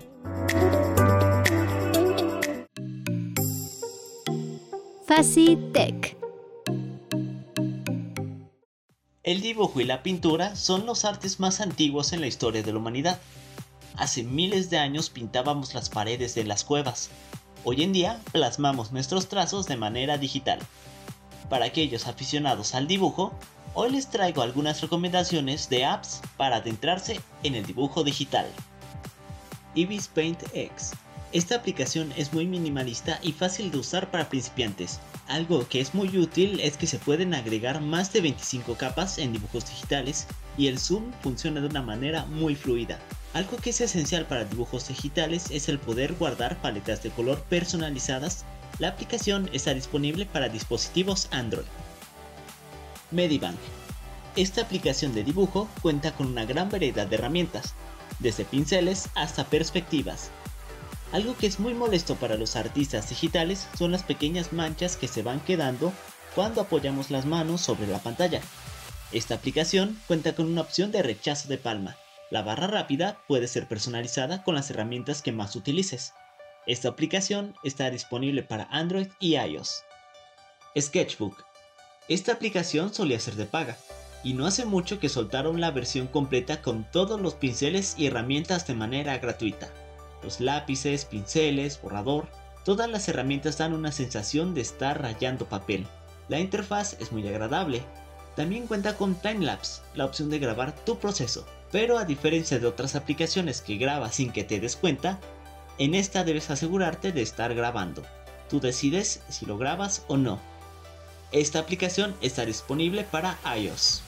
Fácil 5.07 5.57
El 9.23 9.41
dibujo 9.41 9.81
y 9.81 9.83
la 9.83 10.01
pintura 10.01 10.55
son 10.55 10.85
los 10.85 11.03
artes 11.03 11.41
más 11.41 11.59
antiguos 11.59 12.13
en 12.13 12.21
la 12.21 12.27
historia 12.27 12.63
de 12.63 12.71
la 12.71 12.79
humanidad. 12.79 13.19
Hace 13.97 14.23
miles 14.23 14.69
de 14.69 14.77
años 14.77 15.09
pintábamos 15.09 15.73
las 15.73 15.89
paredes 15.89 16.35
de 16.35 16.45
las 16.45 16.63
cuevas. 16.63 17.09
Hoy 17.65 17.83
en 17.83 17.91
día 17.91 18.21
plasmamos 18.31 18.93
nuestros 18.93 19.27
trazos 19.27 19.65
de 19.65 19.75
manera 19.75 20.17
digital. 20.17 20.59
Para 21.49 21.65
aquellos 21.65 22.07
aficionados 22.07 22.73
al 22.75 22.87
dibujo, 22.87 23.33
hoy 23.73 23.91
les 23.91 24.09
traigo 24.09 24.41
algunas 24.41 24.79
recomendaciones 24.79 25.67
de 25.67 25.83
apps 25.83 26.21
para 26.37 26.57
adentrarse 26.57 27.19
en 27.43 27.55
el 27.55 27.65
dibujo 27.65 28.05
digital. 28.05 28.47
Ibis 29.75 30.07
Paint 30.07 30.43
X. 30.53 30.93
Esta 31.31 31.55
aplicación 31.55 32.11
es 32.17 32.33
muy 32.33 32.47
minimalista 32.47 33.19
y 33.21 33.33
fácil 33.33 33.69
de 33.69 33.77
usar 33.77 34.09
para 34.09 34.29
principiantes. 34.29 34.99
Algo 35.27 35.67
que 35.69 35.79
es 35.79 35.93
muy 35.93 36.17
útil 36.17 36.59
es 36.59 36.75
que 36.75 36.87
se 36.87 36.97
pueden 36.97 37.35
agregar 37.35 37.81
más 37.81 38.11
de 38.11 38.21
25 38.21 38.73
capas 38.75 39.19
en 39.19 39.33
dibujos 39.33 39.69
digitales 39.69 40.25
y 40.57 40.67
el 40.67 40.79
zoom 40.79 41.11
funciona 41.21 41.61
de 41.61 41.67
una 41.67 41.83
manera 41.83 42.25
muy 42.25 42.55
fluida. 42.55 42.99
Algo 43.33 43.57
que 43.57 43.69
es 43.69 43.79
esencial 43.79 44.25
para 44.25 44.45
dibujos 44.45 44.87
digitales 44.87 45.51
es 45.51 45.69
el 45.69 45.77
poder 45.77 46.13
guardar 46.13 46.59
paletas 46.63 47.03
de 47.03 47.11
color 47.11 47.43
personalizadas. 47.43 48.43
La 48.79 48.87
aplicación 48.87 49.51
está 49.53 49.75
disponible 49.75 50.25
para 50.25 50.49
dispositivos 50.49 51.27
Android. 51.29 51.67
Medibank. 53.11 53.57
Esta 54.35 54.61
aplicación 54.61 55.13
de 55.13 55.23
dibujo 55.23 55.69
cuenta 55.83 56.11
con 56.11 56.25
una 56.25 56.45
gran 56.45 56.71
variedad 56.71 57.05
de 57.05 57.17
herramientas, 57.17 57.75
desde 58.17 58.45
pinceles 58.45 59.09
hasta 59.13 59.43
perspectivas. 59.43 60.31
Algo 61.11 61.35
que 61.35 61.47
es 61.47 61.59
muy 61.59 61.73
molesto 61.73 62.15
para 62.15 62.35
los 62.35 62.55
artistas 62.55 63.09
digitales 63.09 63.67
son 63.77 63.91
las 63.91 64.03
pequeñas 64.03 64.53
manchas 64.53 64.95
que 64.95 65.07
se 65.07 65.23
van 65.23 65.39
quedando 65.39 65.91
cuando 66.35 66.61
apoyamos 66.61 67.09
las 67.09 67.25
manos 67.25 67.61
sobre 67.61 67.87
la 67.87 67.99
pantalla. 67.99 68.41
Esta 69.11 69.35
aplicación 69.35 69.99
cuenta 70.07 70.35
con 70.35 70.45
una 70.45 70.61
opción 70.61 70.91
de 70.91 71.01
rechazo 71.01 71.49
de 71.49 71.57
palma, 71.57 71.97
la 72.29 72.43
barra 72.43 72.67
rápida 72.67 73.17
puede 73.27 73.47
ser 73.47 73.67
personalizada 73.67 74.43
con 74.43 74.53
las 74.53 74.69
herramientas 74.69 75.23
que 75.23 75.31
más 75.31 75.55
utilices. 75.55 76.13
Esta 76.67 76.89
aplicación 76.89 77.55
está 77.63 77.89
disponible 77.89 78.43
para 78.43 78.65
Android 78.65 79.07
y 79.19 79.35
iOS. 79.35 79.83
Sketchbook. 80.79 81.43
Esta 82.07 82.33
aplicación 82.33 82.93
solía 82.93 83.19
ser 83.19 83.33
de 83.33 83.45
paga, 83.45 83.77
y 84.23 84.33
no 84.33 84.45
hace 84.45 84.65
mucho 84.65 84.99
que 84.99 85.09
soltaron 85.09 85.59
la 85.59 85.71
versión 85.71 86.05
completa 86.05 86.61
con 86.61 86.83
todos 86.83 87.19
los 87.19 87.33
pinceles 87.33 87.95
y 87.97 88.05
herramientas 88.05 88.67
de 88.67 88.75
manera 88.75 89.17
gratuita. 89.17 89.69
Los 90.23 90.39
lápices, 90.39 91.05
pinceles, 91.05 91.81
borrador, 91.81 92.27
todas 92.65 92.89
las 92.89 93.07
herramientas 93.07 93.57
dan 93.57 93.73
una 93.73 93.91
sensación 93.91 94.53
de 94.53 94.61
estar 94.61 95.01
rayando 95.01 95.45
papel. 95.45 95.87
La 96.27 96.39
interfaz 96.39 96.95
es 96.99 97.11
muy 97.11 97.27
agradable. 97.27 97.83
También 98.35 98.67
cuenta 98.67 98.95
con 98.95 99.15
Timelapse, 99.15 99.81
la 99.95 100.05
opción 100.05 100.29
de 100.29 100.39
grabar 100.39 100.73
tu 100.85 100.99
proceso. 100.99 101.45
Pero 101.71 101.97
a 101.97 102.05
diferencia 102.05 102.59
de 102.59 102.67
otras 102.67 102.95
aplicaciones 102.95 103.61
que 103.61 103.77
grabas 103.77 104.15
sin 104.15 104.31
que 104.31 104.43
te 104.43 104.59
des 104.59 104.75
cuenta, 104.75 105.19
en 105.77 105.95
esta 105.95 106.23
debes 106.23 106.49
asegurarte 106.49 107.11
de 107.11 107.21
estar 107.21 107.53
grabando. 107.53 108.03
Tú 108.49 108.59
decides 108.59 109.21
si 109.29 109.45
lo 109.45 109.57
grabas 109.57 110.03
o 110.07 110.17
no. 110.17 110.39
Esta 111.31 111.59
aplicación 111.59 112.15
está 112.21 112.45
disponible 112.45 113.03
para 113.03 113.37
iOS. 113.55 114.01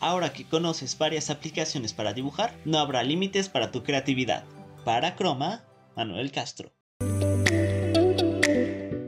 Ahora 0.00 0.32
que 0.32 0.44
conoces 0.44 0.96
varias 0.96 1.30
aplicaciones 1.30 1.92
para 1.92 2.12
dibujar, 2.12 2.56
no 2.64 2.78
habrá 2.78 3.02
límites 3.02 3.48
para 3.48 3.70
tu 3.70 3.82
creatividad. 3.82 4.44
Para 4.84 5.16
Chroma, 5.16 5.64
Manuel 5.96 6.30
Castro. 6.30 6.72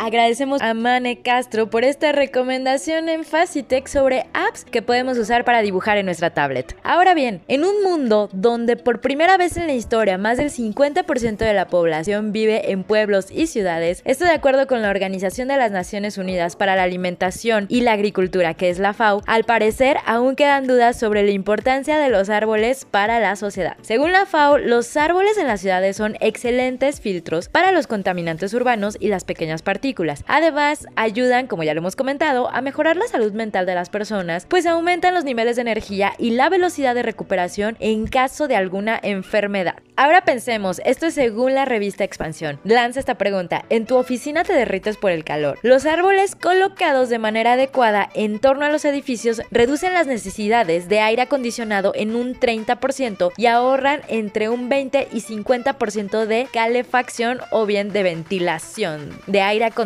Agradecemos 0.02 0.62
a 0.62 0.72
Mane 0.72 1.20
Castro 1.20 1.68
por 1.68 1.84
esta 1.84 2.12
recomendación 2.12 3.10
en 3.10 3.22
Facitech 3.22 3.86
sobre 3.86 4.24
apps 4.32 4.64
que 4.64 4.80
podemos 4.80 5.18
usar 5.18 5.44
para 5.44 5.60
dibujar 5.60 5.98
en 5.98 6.06
nuestra 6.06 6.30
tablet. 6.30 6.74
Ahora 6.82 7.12
bien, 7.12 7.42
en 7.48 7.64
un 7.64 7.82
mundo 7.82 8.30
donde 8.32 8.78
por 8.78 9.02
primera 9.02 9.36
vez 9.36 9.58
en 9.58 9.66
la 9.66 9.74
historia 9.74 10.16
más 10.16 10.38
del 10.38 10.50
50% 10.50 11.36
de 11.36 11.52
la 11.52 11.66
población 11.66 12.32
vive 12.32 12.72
en 12.72 12.82
pueblos 12.82 13.26
y 13.30 13.46
ciudades, 13.46 14.00
esto 14.06 14.24
de 14.24 14.30
acuerdo 14.30 14.66
con 14.66 14.80
la 14.80 14.88
Organización 14.88 15.48
de 15.48 15.58
las 15.58 15.70
Naciones 15.70 16.16
Unidas 16.16 16.56
para 16.56 16.76
la 16.76 16.84
Alimentación 16.84 17.66
y 17.68 17.82
la 17.82 17.92
Agricultura, 17.92 18.54
que 18.54 18.70
es 18.70 18.78
la 18.78 18.94
FAO, 18.94 19.20
al 19.26 19.44
parecer 19.44 19.98
aún 20.06 20.34
quedan 20.34 20.66
dudas 20.66 20.98
sobre 20.98 21.24
la 21.24 21.32
importancia 21.32 21.98
de 21.98 22.08
los 22.08 22.30
árboles 22.30 22.86
para 22.90 23.20
la 23.20 23.36
sociedad. 23.36 23.76
Según 23.82 24.12
la 24.12 24.24
FAO, 24.24 24.56
los 24.56 24.96
árboles 24.96 25.36
en 25.36 25.46
las 25.46 25.60
ciudades 25.60 25.98
son 25.98 26.16
excelentes 26.20 27.02
filtros 27.02 27.50
para 27.50 27.70
los 27.70 27.86
contaminantes 27.86 28.54
urbanos 28.54 28.96
y 28.98 29.08
las 29.08 29.24
pequeñas 29.24 29.60
partículas 29.60 29.89
Además, 30.26 30.86
ayudan, 30.96 31.46
como 31.46 31.62
ya 31.62 31.74
lo 31.74 31.80
hemos 31.80 31.96
comentado, 31.96 32.50
a 32.50 32.60
mejorar 32.60 32.96
la 32.96 33.06
salud 33.06 33.32
mental 33.32 33.66
de 33.66 33.74
las 33.74 33.90
personas, 33.90 34.46
pues 34.46 34.66
aumentan 34.66 35.14
los 35.14 35.24
niveles 35.24 35.56
de 35.56 35.62
energía 35.62 36.12
y 36.18 36.30
la 36.30 36.48
velocidad 36.48 36.94
de 36.94 37.02
recuperación 37.02 37.76
en 37.80 38.06
caso 38.06 38.48
de 38.48 38.56
alguna 38.56 38.98
enfermedad. 39.02 39.76
Ahora 39.96 40.24
pensemos, 40.24 40.80
esto 40.84 41.06
es 41.06 41.14
según 41.14 41.54
la 41.54 41.66
revista 41.66 42.04
Expansión. 42.04 42.58
Lanza 42.64 43.00
esta 43.00 43.16
pregunta, 43.16 43.64
¿en 43.68 43.84
tu 43.84 43.96
oficina 43.96 44.44
te 44.44 44.54
derrites 44.54 44.96
por 44.96 45.10
el 45.10 45.24
calor? 45.24 45.58
Los 45.62 45.84
árboles 45.84 46.34
colocados 46.36 47.08
de 47.10 47.18
manera 47.18 47.52
adecuada 47.52 48.08
en 48.14 48.38
torno 48.38 48.64
a 48.64 48.70
los 48.70 48.84
edificios 48.84 49.42
reducen 49.50 49.92
las 49.92 50.06
necesidades 50.06 50.88
de 50.88 51.00
aire 51.00 51.22
acondicionado 51.22 51.92
en 51.94 52.14
un 52.14 52.34
30% 52.34 53.32
y 53.36 53.46
ahorran 53.46 54.00
entre 54.08 54.48
un 54.48 54.68
20 54.68 55.08
y 55.12 55.20
50% 55.20 56.24
de 56.24 56.48
calefacción 56.50 57.40
o 57.50 57.66
bien 57.66 57.92
de 57.92 58.02
ventilación 58.02 59.10
de 59.26 59.42
aire 59.42 59.66
acondicionado 59.66 59.79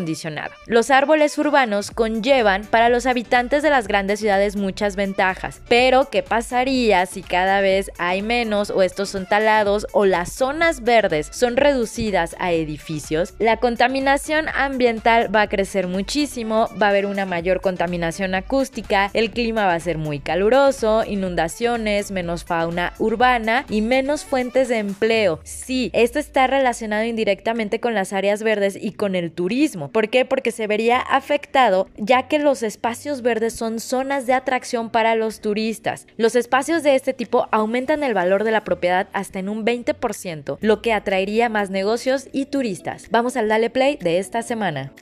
los 0.66 0.90
árboles 0.90 1.38
urbanos 1.38 1.92
conllevan 1.92 2.64
para 2.64 2.88
los 2.88 3.06
habitantes 3.06 3.62
de 3.62 3.70
las 3.70 3.86
grandes 3.86 4.18
ciudades 4.18 4.56
muchas 4.56 4.96
ventajas, 4.96 5.60
pero 5.68 6.10
¿qué 6.10 6.22
pasaría 6.22 7.06
si 7.06 7.22
cada 7.22 7.60
vez 7.60 7.92
hay 7.98 8.22
menos 8.22 8.70
o 8.70 8.82
estos 8.82 9.10
son 9.10 9.26
talados 9.26 9.86
o 9.92 10.04
las 10.04 10.32
zonas 10.32 10.82
verdes 10.82 11.28
son 11.30 11.56
reducidas 11.56 12.34
a 12.40 12.50
edificios? 12.52 13.34
La 13.38 13.58
contaminación 13.58 14.48
ambiental 14.48 15.34
va 15.34 15.42
a 15.42 15.48
crecer 15.48 15.86
muchísimo, 15.86 16.68
va 16.80 16.86
a 16.86 16.90
haber 16.90 17.06
una 17.06 17.24
mayor 17.24 17.60
contaminación 17.60 18.34
acústica, 18.34 19.10
el 19.14 19.30
clima 19.30 19.66
va 19.66 19.74
a 19.74 19.80
ser 19.80 19.98
muy 19.98 20.18
caluroso, 20.18 21.04
inundaciones, 21.06 22.10
menos 22.10 22.44
fauna 22.44 22.94
urbana 22.98 23.64
y 23.68 23.80
menos 23.80 24.24
fuentes 24.24 24.68
de 24.68 24.78
empleo. 24.78 25.38
Sí, 25.44 25.90
esto 25.92 26.18
está 26.18 26.48
relacionado 26.48 27.04
indirectamente 27.04 27.78
con 27.78 27.94
las 27.94 28.12
áreas 28.12 28.42
verdes 28.42 28.76
y 28.80 28.92
con 28.92 29.14
el 29.14 29.30
turismo 29.30 29.83
¿Por 29.90 30.08
qué? 30.08 30.24
Porque 30.24 30.50
se 30.50 30.66
vería 30.66 30.98
afectado 31.00 31.88
ya 31.96 32.28
que 32.28 32.38
los 32.38 32.62
espacios 32.62 33.22
verdes 33.22 33.54
son 33.54 33.80
zonas 33.80 34.26
de 34.26 34.32
atracción 34.32 34.90
para 34.90 35.14
los 35.14 35.40
turistas. 35.40 36.06
Los 36.16 36.36
espacios 36.36 36.82
de 36.82 36.94
este 36.94 37.12
tipo 37.12 37.48
aumentan 37.50 38.02
el 38.02 38.14
valor 38.14 38.44
de 38.44 38.50
la 38.50 38.64
propiedad 38.64 39.08
hasta 39.12 39.38
en 39.38 39.48
un 39.48 39.64
20%, 39.64 40.58
lo 40.60 40.82
que 40.82 40.92
atraería 40.92 41.48
más 41.48 41.70
negocios 41.70 42.28
y 42.32 42.46
turistas. 42.46 43.06
Vamos 43.10 43.36
al 43.36 43.48
Dale 43.48 43.70
Play 43.70 43.98
de 44.00 44.18
esta 44.18 44.42
semana. 44.42 44.92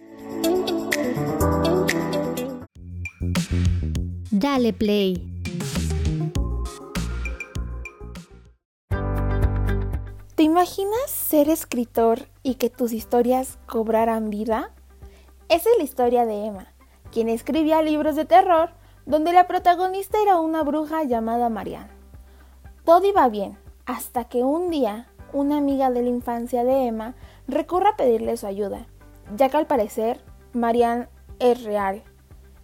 Dale 4.30 4.72
Play. 4.72 5.28
¿Te 10.34 10.42
imaginas 10.42 11.10
ser 11.10 11.48
escritor 11.48 12.31
y 12.42 12.54
que 12.56 12.70
tus 12.70 12.92
historias 12.92 13.58
cobraran 13.66 14.30
vida? 14.30 14.72
Esa 15.48 15.70
es 15.70 15.78
la 15.78 15.84
historia 15.84 16.26
de 16.26 16.46
Emma, 16.46 16.72
quien 17.10 17.28
escribía 17.28 17.82
libros 17.82 18.16
de 18.16 18.24
terror 18.24 18.70
donde 19.06 19.32
la 19.32 19.46
protagonista 19.46 20.18
era 20.22 20.38
una 20.38 20.62
bruja 20.62 21.04
llamada 21.04 21.48
Marianne. 21.48 21.90
Todo 22.84 23.06
iba 23.06 23.28
bien, 23.28 23.58
hasta 23.86 24.24
que 24.24 24.44
un 24.44 24.70
día 24.70 25.08
una 25.32 25.56
amiga 25.56 25.90
de 25.90 26.02
la 26.02 26.08
infancia 26.08 26.64
de 26.64 26.86
Emma 26.86 27.14
recurre 27.48 27.88
a 27.88 27.96
pedirle 27.96 28.36
su 28.36 28.46
ayuda, 28.46 28.86
ya 29.36 29.48
que 29.48 29.56
al 29.56 29.66
parecer 29.66 30.20
Marianne 30.52 31.08
es 31.38 31.62
real 31.64 32.02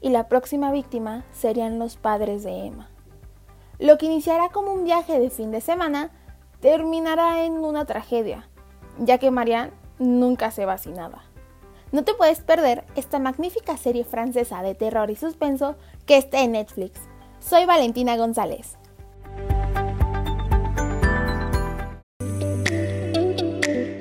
y 0.00 0.10
la 0.10 0.28
próxima 0.28 0.70
víctima 0.70 1.24
serían 1.32 1.78
los 1.78 1.96
padres 1.96 2.42
de 2.42 2.66
Emma. 2.66 2.90
Lo 3.78 3.96
que 3.98 4.06
iniciará 4.06 4.48
como 4.50 4.72
un 4.72 4.84
viaje 4.84 5.18
de 5.18 5.30
fin 5.30 5.50
de 5.50 5.60
semana 5.60 6.10
terminará 6.60 7.44
en 7.44 7.52
una 7.64 7.84
tragedia, 7.84 8.48
ya 8.98 9.18
que 9.18 9.30
Marianne 9.30 9.72
nunca 9.98 10.50
se 10.50 10.64
va. 10.64 10.76
No 11.90 12.04
te 12.04 12.14
puedes 12.14 12.40
perder 12.40 12.84
esta 12.96 13.18
magnífica 13.18 13.76
serie 13.76 14.04
francesa 14.04 14.62
de 14.62 14.74
terror 14.74 15.10
y 15.10 15.16
suspenso 15.16 15.76
que 16.06 16.16
está 16.18 16.40
en 16.40 16.52
Netflix. 16.52 17.00
Soy 17.40 17.64
Valentina 17.64 18.16
González. 18.16 18.76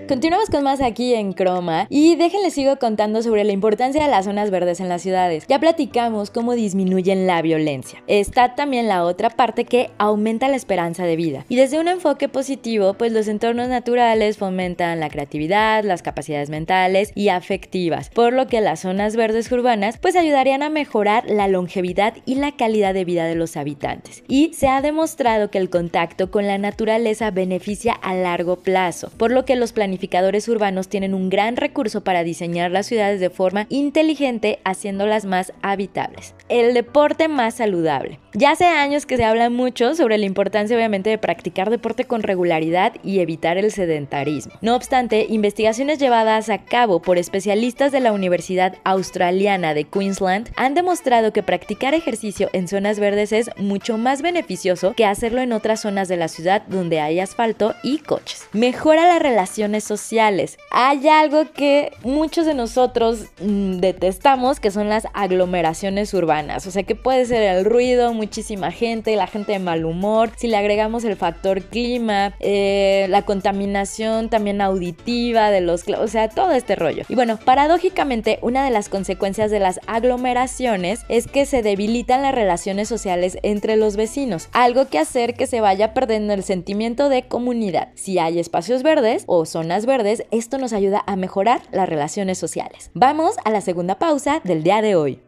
Continuamos 0.07 0.49
con 0.49 0.63
más 0.63 0.79
aquí 0.79 1.13
en 1.15 1.33
Croma 1.33 1.85
y 1.89 2.15
déjenles 2.15 2.53
sigo 2.53 2.77
contando 2.77 3.21
sobre 3.21 3.43
la 3.43 3.51
importancia 3.51 4.01
de 4.01 4.09
las 4.09 4.23
zonas 4.23 4.49
verdes 4.51 4.79
en 4.79 4.87
las 4.87 5.01
ciudades. 5.01 5.45
Ya 5.49 5.59
platicamos 5.59 6.31
cómo 6.31 6.53
disminuyen 6.53 7.27
la 7.27 7.41
violencia. 7.41 8.01
Está 8.07 8.55
también 8.55 8.87
la 8.87 9.03
otra 9.03 9.29
parte 9.29 9.65
que 9.65 9.89
aumenta 9.97 10.47
la 10.47 10.55
esperanza 10.55 11.03
de 11.03 11.17
vida. 11.17 11.43
Y 11.49 11.57
desde 11.57 11.81
un 11.81 11.89
enfoque 11.89 12.29
positivo, 12.29 12.93
pues 12.93 13.11
los 13.11 13.27
entornos 13.27 13.67
naturales 13.67 14.37
fomentan 14.37 15.01
la 15.01 15.09
creatividad, 15.09 15.83
las 15.83 16.03
capacidades 16.03 16.49
mentales 16.49 17.11
y 17.13 17.27
afectivas, 17.27 18.09
por 18.09 18.31
lo 18.31 18.47
que 18.47 18.61
las 18.61 18.79
zonas 18.79 19.17
verdes 19.17 19.51
urbanas 19.51 19.97
pues 19.97 20.15
ayudarían 20.15 20.63
a 20.63 20.69
mejorar 20.69 21.25
la 21.29 21.49
longevidad 21.49 22.13
y 22.25 22.35
la 22.35 22.53
calidad 22.53 22.93
de 22.93 23.03
vida 23.03 23.25
de 23.25 23.35
los 23.35 23.57
habitantes. 23.57 24.23
Y 24.29 24.53
se 24.53 24.69
ha 24.69 24.81
demostrado 24.81 25.51
que 25.51 25.57
el 25.57 25.69
contacto 25.69 26.31
con 26.31 26.47
la 26.47 26.57
naturaleza 26.57 27.29
beneficia 27.29 27.91
a 27.91 28.15
largo 28.15 28.55
plazo, 28.55 29.11
por 29.17 29.31
lo 29.31 29.43
que 29.43 29.57
los 29.57 29.73
planificadores 29.73 29.96
planificadores 29.97 30.47
urbanos 30.47 30.89
tienen 30.89 31.15
un 31.15 31.27
gran 31.31 31.55
recurso 31.55 32.03
para 32.03 32.23
diseñar 32.23 32.69
las 32.69 32.85
ciudades 32.85 33.19
de 33.19 33.31
forma 33.31 33.65
inteligente, 33.69 34.59
haciéndolas 34.63 35.25
más 35.25 35.53
habitables. 35.63 36.35
El 36.49 36.75
deporte 36.75 37.27
más 37.27 37.55
saludable. 37.55 38.19
Ya 38.33 38.51
hace 38.51 38.65
años 38.65 39.07
que 39.07 39.17
se 39.17 39.23
habla 39.23 39.49
mucho 39.49 39.95
sobre 39.95 40.19
la 40.19 40.27
importancia 40.27 40.77
obviamente 40.77 41.09
de 41.09 41.17
practicar 41.17 41.71
deporte 41.71 42.05
con 42.05 42.21
regularidad 42.21 42.93
y 43.03 43.21
evitar 43.21 43.57
el 43.57 43.71
sedentarismo. 43.71 44.53
No 44.61 44.75
obstante, 44.75 45.25
investigaciones 45.27 45.97
llevadas 45.97 46.49
a 46.49 46.63
cabo 46.63 47.01
por 47.01 47.17
especialistas 47.17 47.91
de 47.91 47.99
la 47.99 48.11
Universidad 48.11 48.75
Australiana 48.83 49.73
de 49.73 49.85
Queensland 49.85 50.51
han 50.55 50.75
demostrado 50.75 51.33
que 51.33 51.41
practicar 51.41 51.95
ejercicio 51.95 52.51
en 52.53 52.67
zonas 52.67 52.99
verdes 52.99 53.31
es 53.31 53.49
mucho 53.57 53.97
más 53.97 54.21
beneficioso 54.21 54.93
que 54.95 55.05
hacerlo 55.05 55.41
en 55.41 55.53
otras 55.53 55.81
zonas 55.81 56.07
de 56.07 56.17
la 56.17 56.27
ciudad 56.27 56.61
donde 56.67 56.99
hay 56.99 57.19
asfalto 57.19 57.73
y 57.81 57.97
coches. 57.97 58.47
Mejora 58.53 59.07
las 59.07 59.21
relaciones 59.21 59.86
sociales. 59.87 60.57
Hay 60.71 61.07
algo 61.07 61.51
que 61.53 61.91
muchos 62.03 62.45
de 62.45 62.53
nosotros 62.53 63.25
mm, 63.41 63.77
detestamos, 63.77 64.59
que 64.59 64.71
son 64.71 64.89
las 64.89 65.07
aglomeraciones 65.13 66.13
urbanas. 66.13 66.67
O 66.67 66.71
sea, 66.71 66.83
que 66.83 66.95
puede 66.95 67.25
ser 67.25 67.43
el 67.43 67.65
ruido, 67.65 68.13
muchísima 68.13 68.71
gente, 68.71 69.15
la 69.15 69.27
gente 69.27 69.53
de 69.53 69.59
mal 69.59 69.85
humor. 69.85 70.31
Si 70.37 70.47
le 70.47 70.57
agregamos 70.57 71.03
el 71.03 71.15
factor 71.15 71.63
clima, 71.63 72.35
eh, 72.39 73.07
la 73.09 73.23
contaminación 73.23 74.29
también 74.29 74.61
auditiva 74.61 75.49
de 75.49 75.61
los... 75.61 75.85
O 75.87 76.07
sea, 76.07 76.29
todo 76.29 76.51
este 76.51 76.75
rollo. 76.75 77.03
Y 77.07 77.15
bueno, 77.15 77.37
paradójicamente, 77.43 78.39
una 78.41 78.63
de 78.63 78.71
las 78.71 78.89
consecuencias 78.89 79.51
de 79.51 79.59
las 79.59 79.79
aglomeraciones 79.87 81.01
es 81.09 81.27
que 81.27 81.45
se 81.45 81.61
debilitan 81.61 82.21
las 82.21 82.35
relaciones 82.35 82.87
sociales 82.87 83.37
entre 83.43 83.77
los 83.77 83.95
vecinos. 83.95 84.49
Algo 84.51 84.87
que 84.87 84.99
hacer 84.99 85.33
que 85.33 85.47
se 85.47 85.61
vaya 85.61 85.93
perdiendo 85.93 86.33
el 86.33 86.43
sentimiento 86.43 87.09
de 87.09 87.27
comunidad. 87.27 87.89
Si 87.95 88.19
hay 88.19 88.39
espacios 88.39 88.83
verdes 88.83 89.23
o 89.27 89.45
zonas 89.45 89.76
verdes, 89.85 90.23
esto 90.31 90.57
nos 90.57 90.73
ayuda 90.73 91.03
a 91.05 91.15
mejorar 91.15 91.61
las 91.71 91.87
relaciones 91.87 92.37
sociales. 92.37 92.91
Vamos 92.93 93.35
a 93.45 93.51
la 93.51 93.61
segunda 93.61 93.99
pausa 93.99 94.41
del 94.43 94.63
día 94.63 94.81
de 94.81 94.95
hoy. 94.95 95.19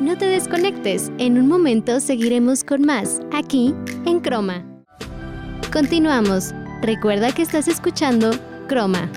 No 0.00 0.16
te 0.16 0.26
desconectes, 0.26 1.10
en 1.18 1.38
un 1.38 1.48
momento 1.48 2.00
seguiremos 2.00 2.64
con 2.64 2.82
más, 2.82 3.20
aquí 3.32 3.74
en 4.06 4.20
Croma. 4.20 4.66
Continuamos. 5.72 6.52
Recuerda 6.82 7.32
que 7.32 7.42
estás 7.42 7.68
escuchando 7.68 8.30
Croma. 8.66 9.10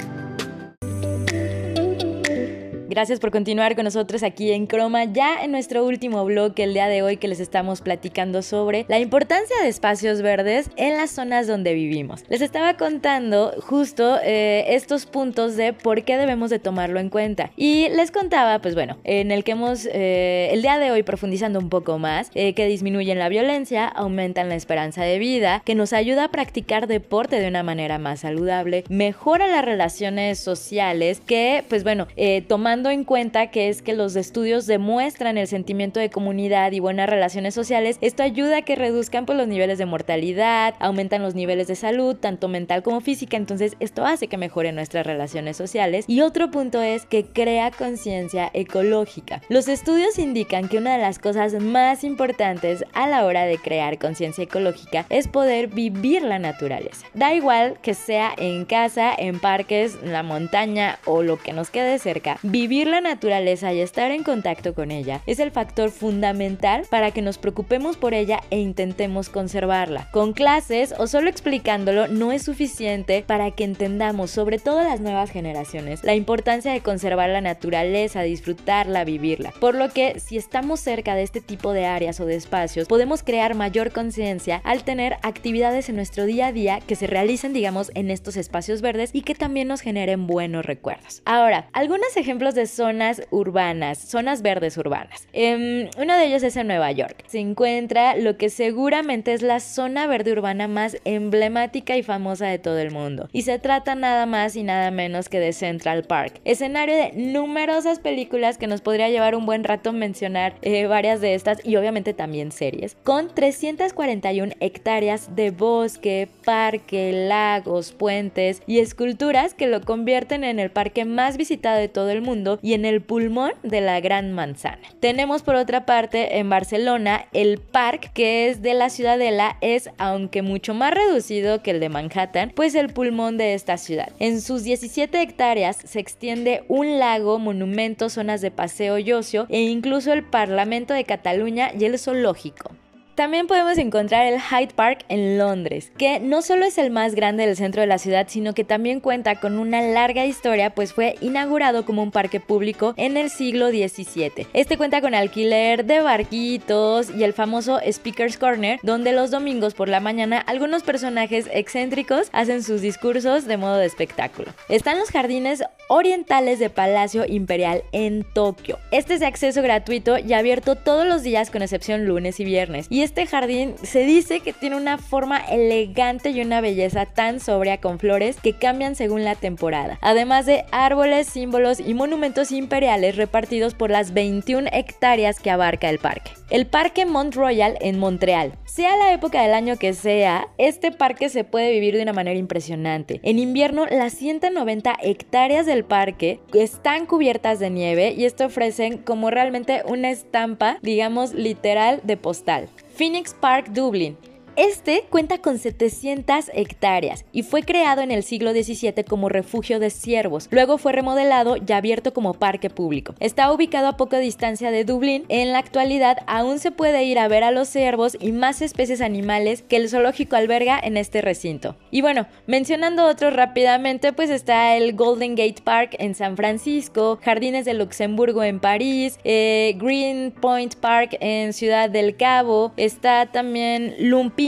Gracias 2.94 3.20
por 3.20 3.32
continuar 3.32 3.76
con 3.76 3.86
nosotros 3.86 4.22
aquí 4.22 4.52
en 4.52 4.68
Croma, 4.68 5.06
ya 5.06 5.44
en 5.44 5.50
nuestro 5.50 5.84
último 5.84 6.24
blog 6.26 6.54
el 6.58 6.76
día 6.76 6.88
de 6.88 7.02
hoy 7.02 7.18
que 7.18 7.28
les 7.28 7.40
estamos 7.40 7.82
platicando 7.82 8.44
sobre 8.44 8.86
la 8.88 9.00
importancia 9.00 9.56
de 9.64 9.68
espacios 9.68 10.22
verdes 10.22 10.70
en 10.76 10.96
las 10.96 11.10
zonas 11.10 11.48
donde 11.48 11.74
vivimos. 11.74 12.24
Les 12.30 12.42
estaba 12.42 12.78
contando 12.78 13.52
justo 13.62 14.20
eh, 14.24 14.76
estos 14.76 15.08
puntos 15.08 15.56
de 15.56 15.74
por 15.74 16.04
qué 16.04 16.18
debemos 16.18 16.52
de 16.52 16.60
tomarlo 16.60 17.00
en 17.00 17.10
cuenta. 17.10 17.50
Y 17.58 17.90
les 17.90 18.12
contaba, 18.12 18.60
pues 18.60 18.76
bueno, 18.76 19.00
en 19.06 19.32
el 19.32 19.44
que 19.44 19.54
hemos 19.54 19.88
eh, 19.92 20.50
el 20.52 20.62
día 20.62 20.78
de 20.78 20.92
hoy 20.92 21.02
profundizando 21.02 21.58
un 21.58 21.70
poco 21.70 21.98
más, 21.98 22.30
eh, 22.36 22.54
que 22.54 22.68
disminuyen 22.68 23.18
la 23.18 23.28
violencia, 23.28 23.88
aumentan 23.88 24.50
la 24.50 24.56
esperanza 24.56 25.04
de 25.04 25.18
vida, 25.18 25.64
que 25.66 25.74
nos 25.74 25.94
ayuda 25.94 26.26
a 26.26 26.28
practicar 26.32 26.86
deporte 26.86 27.40
de 27.40 27.48
una 27.48 27.64
manera 27.64 27.98
más 27.98 28.20
saludable, 28.20 28.84
mejora 28.88 29.48
las 29.48 29.66
relaciones 29.66 30.38
sociales, 30.38 31.24
que 31.26 31.66
pues 31.68 31.84
bueno, 31.84 32.08
tomando 32.48 32.83
en 32.90 33.04
cuenta 33.04 33.48
que 33.48 33.70
es 33.70 33.82
que 33.82 33.94
los 33.94 34.16
estudios 34.16 34.66
demuestran 34.66 35.38
el 35.38 35.48
sentimiento 35.48 36.00
de 36.00 36.10
comunidad 36.10 36.72
y 36.72 36.80
buenas 36.80 37.10
relaciones 37.10 37.54
sociales, 37.54 37.98
esto 38.02 38.24
ayuda 38.24 38.58
a 38.58 38.62
que 38.62 38.76
reduzcan 38.76 39.26
pues, 39.26 39.38
los 39.38 39.48
niveles 39.48 39.78
de 39.78 39.86
mortalidad, 39.86 40.76
aumentan 40.80 41.22
los 41.22 41.36
niveles 41.36 41.68
de 41.68 41.76
salud, 41.76 42.16
tanto 42.16 42.48
mental 42.48 42.84
como 42.84 43.02
física, 43.02 43.38
entonces 43.38 43.76
esto 43.80 44.06
hace 44.06 44.28
que 44.28 44.38
mejoren 44.38 44.76
nuestras 44.76 45.06
relaciones 45.06 45.58
sociales. 45.58 46.06
Y 46.08 46.22
otro 46.22 46.52
punto 46.52 46.82
es 46.82 47.06
que 47.06 47.26
crea 47.26 47.72
conciencia 47.72 48.50
ecológica. 48.54 49.42
Los 49.50 49.68
estudios 49.68 50.20
indican 50.20 50.68
que 50.68 50.78
una 50.78 50.94
de 50.94 51.02
las 51.02 51.20
cosas 51.20 51.54
más 51.54 52.04
importantes 52.04 52.86
a 52.94 53.08
la 53.08 53.26
hora 53.26 53.46
de 53.46 53.58
crear 53.58 53.98
conciencia 54.00 54.44
ecológica 54.44 55.06
es 55.10 55.28
poder 55.28 55.68
vivir 55.68 56.24
la 56.24 56.40
naturaleza. 56.40 57.06
Da 57.14 57.34
igual 57.34 57.78
que 57.82 57.94
sea 57.94 58.34
en 58.38 58.66
casa, 58.66 59.14
en 59.18 59.40
parques, 59.40 59.98
en 60.02 60.12
la 60.12 60.24
montaña 60.24 61.00
o 61.06 61.24
lo 61.24 61.38
que 61.38 61.54
nos 61.54 61.70
quede 61.70 62.00
cerca, 62.00 62.40
Vivir 62.74 62.88
la 62.88 63.02
naturaleza 63.02 63.72
y 63.72 63.82
estar 63.82 64.10
en 64.10 64.24
contacto 64.24 64.74
con 64.74 64.90
ella 64.90 65.22
es 65.28 65.38
el 65.38 65.52
factor 65.52 65.92
fundamental 65.92 66.88
para 66.90 67.12
que 67.12 67.22
nos 67.22 67.38
preocupemos 67.38 67.98
por 67.98 68.16
ella 68.16 68.40
e 68.50 68.60
intentemos 68.60 69.30
conservarla. 69.30 70.10
Con 70.10 70.34
clases 70.34 70.92
o 70.98 71.06
solo 71.06 71.30
explicándolo 71.30 72.08
no 72.08 72.32
es 72.32 72.42
suficiente 72.42 73.24
para 73.28 73.52
que 73.52 73.64
entendamos, 73.64 74.32
sobre 74.32 74.58
todo 74.58 74.82
las 74.82 75.02
nuevas 75.02 75.30
generaciones, 75.30 76.04
la 76.04 76.16
importancia 76.16 76.72
de 76.74 76.82
conservar 76.82 77.30
la 77.30 77.42
naturaleza, 77.42 78.24
disfrutarla, 78.24 79.04
vivirla. 79.04 79.54
Por 79.60 79.76
lo 79.76 79.90
que 79.90 80.20
si 80.20 80.38
estamos 80.38 80.80
cerca 80.80 81.14
de 81.14 81.22
este 81.22 81.42
tipo 81.42 81.74
de 81.74 81.86
áreas 81.86 82.20
o 82.22 82.26
de 82.26 82.34
espacios, 82.34 82.88
podemos 82.88 83.22
crear 83.22 83.54
mayor 83.54 83.92
conciencia 83.92 84.62
al 84.64 84.84
tener 84.84 85.18
actividades 85.22 85.90
en 85.90 85.98
nuestro 85.98 86.26
día 86.26 86.48
a 86.48 86.52
día 86.52 86.80
que 86.80 86.96
se 86.96 87.06
realicen, 87.06 87.54
digamos, 87.54 87.92
en 87.94 88.10
estos 88.10 88.36
espacios 88.36 88.82
verdes 88.82 89.12
y 89.14 89.22
que 89.22 89.36
también 89.36 89.68
nos 89.68 89.82
generen 89.82 90.26
buenos 90.26 90.66
recuerdos. 90.66 91.22
Ahora, 91.26 91.68
algunos 91.74 92.18
ejemplos 92.18 92.56
de 92.56 92.63
zonas 92.68 93.22
urbanas, 93.32 93.98
zonas 93.98 94.42
verdes 94.42 94.78
urbanas. 94.78 95.28
Em, 95.34 95.90
uno 95.98 96.18
de 96.18 96.26
ellos 96.26 96.44
es 96.44 96.56
en 96.56 96.68
Nueva 96.68 96.92
York. 96.92 97.24
Se 97.28 97.40
encuentra 97.40 98.16
lo 98.16 98.38
que 98.38 98.50
seguramente 98.50 99.34
es 99.34 99.42
la 99.42 99.60
zona 99.60 100.08
verde 100.08 100.32
urbana 100.32 100.68
más 100.68 100.98
emblemática 101.06 101.98
y 101.98 102.04
famosa 102.04 102.48
de 102.48 102.60
todo 102.60 102.80
el 102.80 102.92
mundo. 102.92 103.30
Y 103.32 103.44
se 103.44 103.60
trata 103.60 103.96
nada 103.96 104.26
más 104.26 104.56
y 104.56 104.64
nada 104.64 104.92
menos 104.92 105.30
que 105.30 105.40
de 105.40 105.54
Central 105.54 106.04
Park, 106.04 106.40
escenario 106.46 106.96
de 106.96 107.12
numerosas 107.14 108.00
películas 108.00 108.58
que 108.58 108.68
nos 108.68 108.82
podría 108.82 109.10
llevar 109.10 109.36
un 109.36 109.46
buen 109.46 109.64
rato 109.64 109.94
mencionar 109.94 110.56
eh, 110.62 110.86
varias 110.88 111.22
de 111.22 111.36
estas 111.36 111.66
y 111.66 111.76
obviamente 111.76 112.14
también 112.14 112.52
series, 112.52 112.96
con 113.04 113.34
341 113.34 114.54
hectáreas 114.60 115.36
de 115.36 115.52
bosque, 115.52 116.28
parque, 116.46 117.12
lagos, 117.28 117.92
puentes 117.92 118.62
y 118.68 118.80
esculturas 118.80 119.54
que 119.54 119.68
lo 119.68 119.82
convierten 119.82 120.44
en 120.44 120.60
el 120.60 120.72
parque 120.72 121.06
más 121.06 121.38
visitado 121.38 121.78
de 121.78 121.88
todo 121.88 122.10
el 122.10 122.22
mundo 122.22 122.53
y 122.62 122.74
en 122.74 122.86
el 122.86 123.02
pulmón 123.02 123.52
de 123.64 123.82
la 123.82 124.00
Gran 124.00 124.32
Manzana. 124.32 124.82
Tenemos 125.00 125.42
por 125.42 125.56
otra 125.56 125.86
parte 125.86 126.40
en 126.40 126.50
Barcelona 126.50 127.26
el 127.34 127.60
parque 127.60 128.12
que 128.14 128.50
es 128.50 128.62
de 128.62 128.74
la 128.74 128.90
Ciudadela 128.90 129.58
es 129.62 129.90
aunque 129.98 130.42
mucho 130.42 130.74
más 130.74 130.94
reducido 130.94 131.62
que 131.62 131.72
el 131.72 131.80
de 131.80 131.90
Manhattan, 131.90 132.52
pues 132.56 132.76
el 132.76 132.90
pulmón 132.90 133.38
de 133.38 133.54
esta 133.54 133.78
ciudad. 133.78 134.12
En 134.20 134.42
sus 134.42 134.64
17 134.64 135.22
hectáreas 135.22 135.78
se 135.78 136.00
extiende 136.00 136.64
un 136.68 137.00
lago, 137.00 137.40
monumento, 137.40 138.10
zonas 138.10 138.42
de 138.42 138.52
paseo 138.52 138.98
y 138.98 139.12
ocio 139.12 139.46
e 139.50 139.62
incluso 139.62 140.14
el 140.14 140.24
Parlamento 140.24 140.94
de 140.94 141.04
Cataluña 141.04 141.72
y 141.78 141.86
el 141.86 141.98
zoológico. 142.00 142.72
También 143.16 143.46
podemos 143.46 143.78
encontrar 143.78 144.26
el 144.26 144.42
Hyde 144.42 144.74
Park 144.74 145.06
en 145.08 145.38
Londres, 145.38 145.92
que 146.00 146.20
no 146.20 146.42
solo 146.42 146.66
es 146.66 146.80
el 146.80 146.90
más 146.90 147.14
grande 147.14 147.46
del 147.46 147.56
centro 147.56 147.82
de 147.82 147.88
la 147.88 148.00
ciudad, 148.00 148.26
sino 148.28 148.56
que 148.56 148.64
también 148.64 149.02
cuenta 149.02 149.40
con 149.40 149.60
una 149.60 149.84
larga 149.84 150.26
historia, 150.26 150.72
pues 150.72 150.94
fue 150.94 151.16
inaugurado 151.22 151.86
como 151.86 152.02
un 152.02 152.10
parque 152.10 152.40
público 152.40 152.96
en 152.98 153.16
el 153.16 153.30
siglo 153.30 153.70
XVII. 153.70 154.48
Este 154.54 154.78
cuenta 154.78 155.00
con 155.00 155.14
alquiler 155.14 155.86
de 155.86 156.02
barquitos 156.02 157.12
y 157.16 157.24
el 157.24 157.34
famoso 157.34 157.80
Speaker's 157.86 158.38
Corner, 158.38 158.80
donde 158.82 159.14
los 159.14 159.30
domingos 159.30 159.76
por 159.76 159.90
la 159.90 160.00
mañana 160.00 160.40
algunos 160.40 160.82
personajes 160.82 161.48
excéntricos 161.54 162.30
hacen 162.32 162.64
sus 162.64 162.82
discursos 162.82 163.46
de 163.46 163.58
modo 163.58 163.78
de 163.78 163.86
espectáculo. 163.86 164.52
Están 164.70 164.98
los 164.98 165.12
jardines 165.12 165.64
orientales 165.88 166.58
de 166.58 166.72
Palacio 166.72 167.26
Imperial 167.28 167.84
en 167.92 168.26
Tokio. 168.34 168.80
Este 168.90 169.14
es 169.14 169.20
de 169.20 169.28
acceso 169.28 169.62
gratuito 169.62 170.18
y 170.18 170.34
abierto 170.34 170.76
todos 170.76 171.06
los 171.06 171.22
días 171.22 171.52
con 171.52 171.62
excepción 171.62 172.06
lunes 172.06 172.40
y 172.40 172.46
viernes. 172.46 172.88
Este 173.04 173.28
jardín 173.28 173.76
se 173.84 174.06
dice 174.06 174.40
que 174.40 174.54
tiene 174.54 174.78
una 174.78 174.98
forma 174.98 175.38
elegante 175.38 176.30
y 176.30 176.42
una 176.42 176.62
belleza 176.62 177.06
tan 177.06 177.40
sobria 177.40 177.80
con 177.80 178.00
flores 178.00 178.38
que 178.42 178.54
cambian 178.54 178.96
según 178.96 179.24
la 179.24 179.36
temporada. 179.36 180.00
Además 180.02 180.46
de 180.46 180.66
árboles, 180.72 181.28
símbolos 181.28 181.80
y 181.80 181.94
monumentos 181.94 182.52
imperiales 182.52 183.16
repartidos 183.16 183.74
por 183.76 183.90
las 183.90 184.14
21 184.14 184.70
hectáreas 184.72 185.40
que 185.40 185.52
abarca 185.52 185.90
el 185.90 186.00
parque. 186.00 186.32
el 186.50 186.68
Parque 186.68 187.08
Mont 187.08 187.34
Royal 187.34 187.78
en 187.82 187.98
Montreal. 187.98 188.54
Sea 188.66 188.96
la 188.98 189.12
época 189.12 189.42
del 189.42 189.54
año 189.54 189.78
que 189.78 189.94
sea, 189.94 190.48
este 190.58 190.92
parque 190.92 191.30
se 191.30 191.44
puede 191.44 191.72
vivir 191.72 191.96
de 191.96 192.04
una 192.04 192.14
manera 192.14 192.38
impresionante. 192.38 193.20
En 193.24 193.40
invierno, 193.40 193.86
las 193.88 194.14
190 194.14 194.96
hectáreas 195.02 195.66
del 195.66 195.84
parque 195.84 196.40
están 196.54 197.08
cubiertas 197.08 197.60
de 197.60 197.70
nieve 197.72 198.14
y 198.16 198.26
esto 198.26 198.46
ofrecen 198.46 199.00
como 199.00 199.32
realmente 199.32 199.82
una 199.88 200.12
estampa, 200.12 200.78
digamos, 200.82 201.34
literal 201.34 202.02
de 202.04 202.18
postal. 202.18 202.70
Phoenix 202.96 203.34
Park 203.34 203.74
Dublin 203.74 204.16
este 204.56 205.06
cuenta 205.10 205.40
con 205.40 205.58
700 205.58 206.52
hectáreas 206.54 207.26
y 207.32 207.44
fue 207.44 207.64
creado 207.64 208.02
en 208.02 208.12
el 208.12 208.24
siglo 208.24 208.52
XVII 208.52 209.04
como 209.08 209.30
refugio 209.30 209.80
de 209.80 209.90
ciervos. 209.90 210.48
Luego 210.52 210.78
fue 210.78 210.94
remodelado 210.94 211.56
y 211.58 211.72
abierto 211.72 212.14
como 212.14 212.34
parque 212.34 212.70
público. 212.70 213.16
Está 213.20 213.52
ubicado 213.52 213.88
a 213.88 213.98
poca 213.98 214.20
distancia 214.20 214.72
de 214.72 214.86
Dublín. 214.86 215.26
En 215.30 215.52
la 215.52 215.60
actualidad 215.60 216.18
aún 216.28 216.60
se 216.60 216.72
puede 216.72 217.04
ir 217.04 217.20
a 217.20 217.28
ver 217.28 217.44
a 217.44 217.52
los 217.52 217.68
ciervos 217.68 218.18
y 218.20 218.32
más 218.32 218.62
especies 218.62 219.02
animales 219.02 219.62
que 219.62 219.78
el 219.78 219.90
zoológico 219.90 220.36
alberga 220.36 220.80
en 220.82 220.98
este 220.98 221.22
recinto. 221.22 221.76
Y 221.92 222.02
bueno, 222.02 222.28
mencionando 222.48 223.06
otros 223.06 223.34
rápidamente, 223.34 224.14
pues 224.14 224.30
está 224.30 224.76
el 224.78 224.94
Golden 224.94 225.36
Gate 225.36 225.62
Park 225.64 225.96
en 226.00 226.16
San 226.16 226.38
Francisco, 226.38 227.20
Jardines 227.24 227.66
de 227.66 227.74
Luxemburgo 227.74 228.44
en 228.44 228.60
París, 228.60 229.20
eh, 229.24 229.76
Green 229.78 230.32
Point 230.32 230.76
Park 230.76 231.18
en 231.20 231.54
Ciudad 231.54 231.90
del 231.90 232.16
Cabo, 232.16 232.74
está 232.78 233.32
también 233.32 233.96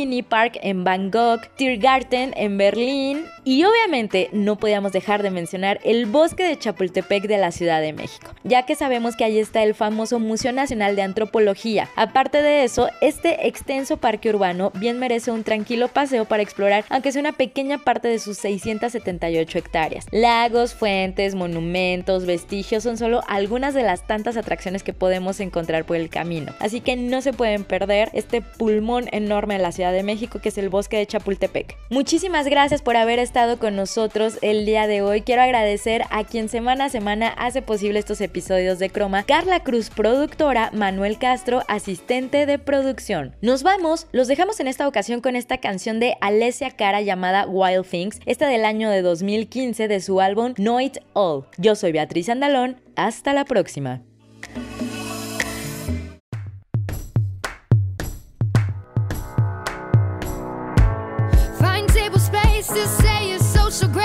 Lumpy 0.03 0.23
Park 0.23 0.60
en 0.62 0.84
Bangkok, 0.84 1.47
Tiergarten 1.55 2.34
en 2.36 2.58
Berlín 2.58 3.25
y 3.43 3.63
obviamente 3.63 4.29
no 4.34 4.58
podíamos 4.58 4.91
dejar 4.91 5.21
de 5.23 5.29
mencionar 5.29 5.79
el 5.84 6.05
bosque 6.08 6.43
de 6.43 6.58
Chapultepec 6.58 7.27
de 7.27 7.38
la 7.38 7.51
Ciudad 7.51 7.79
de 7.79 7.93
México, 7.93 8.34
ya 8.43 8.65
que 8.65 8.75
sabemos 8.75 9.15
que 9.15 9.23
allí 9.23 9.39
está 9.39 9.63
el 9.63 9.75
famoso 9.75 10.19
Museo 10.19 10.51
Nacional 10.51 10.95
de 10.95 11.03
Antropología. 11.03 11.88
Aparte 11.95 12.41
de 12.41 12.63
eso, 12.63 12.89
este 13.01 13.47
extenso 13.47 13.97
parque 13.97 14.29
urbano 14.29 14.71
bien 14.75 14.99
merece 14.99 15.31
un 15.31 15.43
tranquilo 15.43 15.88
paseo 15.88 16.25
para 16.25 16.43
explorar, 16.43 16.86
aunque 16.89 17.12
sea 17.12 17.21
una 17.21 17.34
pequeña 17.34 17.77
parte 17.77 18.08
de 18.08 18.19
sus 18.19 18.38
678 18.38 19.60
hectáreas. 19.60 20.08
Lagos, 20.12 20.73
fuentes, 20.73 21.36
monumentos, 21.36 22.25
vestigios 22.25 22.84
son 22.84 22.97
solo 22.97 23.21
algunas 23.27 23.73
de 23.73 23.84
las 23.84 24.08
tantas 24.08 24.38
atracciones 24.38 24.84
que 24.84 24.93
podemos 24.93 25.39
encontrar 25.39 25.86
por 25.86 25.97
el 25.97 26.10
camino. 26.10 26.53
Así 26.60 26.81
que 26.81 26.95
no 26.95 27.21
se 27.21 27.31
pueden 27.31 27.63
perder 27.63 28.10
este 28.13 28.41
pulmón 28.41 29.08
enorme 29.12 29.55
de 29.55 29.62
la 29.62 29.71
Ciudad 29.71 29.85
de 29.91 30.04
México 30.04 30.39
que 30.39 30.50
es 30.50 30.58
el 30.58 30.69
bosque 30.69 30.98
de 30.98 31.06
Chapultepec. 31.06 31.78
Muchísimas 31.89 32.48
gracias 32.48 32.82
por 32.82 32.98
haber 32.98 33.19
estado 33.19 33.60
con 33.60 33.76
nosotros 33.76 34.38
el 34.41 34.65
día 34.65 34.88
de 34.88 35.02
hoy. 35.02 35.21
Quiero 35.21 35.41
agradecer 35.41 36.04
a 36.10 36.24
quien 36.24 36.50
semana 36.50 36.86
a 36.86 36.89
semana 36.89 37.30
hace 37.30 37.62
posible 37.62 38.00
estos 38.00 38.21
episodios 38.21 38.80
de 38.80 38.89
Croma, 38.89 39.24
Carla 39.24 39.62
Cruz, 39.62 39.89
productora, 39.89 40.71
Manuel 40.74 41.17
Castro, 41.17 41.62
asistente 41.67 42.45
de 42.45 42.60
producción. 42.60 43.36
Nos 43.41 43.63
vamos, 43.63 44.08
los 44.12 44.28
dejamos 44.28 44.60
en 44.60 44.67
esta 44.67 44.88
ocasión 44.88 45.21
con 45.21 45.36
esta 45.36 45.58
canción 45.58 46.00
de 46.00 46.15
Alessia 46.21 46.71
Cara 46.71 47.02
llamada 47.02 47.45
Wild 47.48 47.86
Things, 47.86 48.19
esta 48.26 48.48
del 48.48 48.65
año 48.65 48.89
de 48.89 49.02
2015 49.02 49.88
de 49.88 50.02
su 50.02 50.21
álbum 50.21 50.54
Know 50.54 50.80
It 50.80 50.98
All. 51.13 51.45
Yo 51.58 51.76
soy 51.76 51.91
Beatriz 51.91 52.30
Andalón, 52.30 52.82
hasta 52.95 53.34
la 53.34 53.45
próxima. 53.45 54.02
so 63.75 63.89
great. 63.89 64.04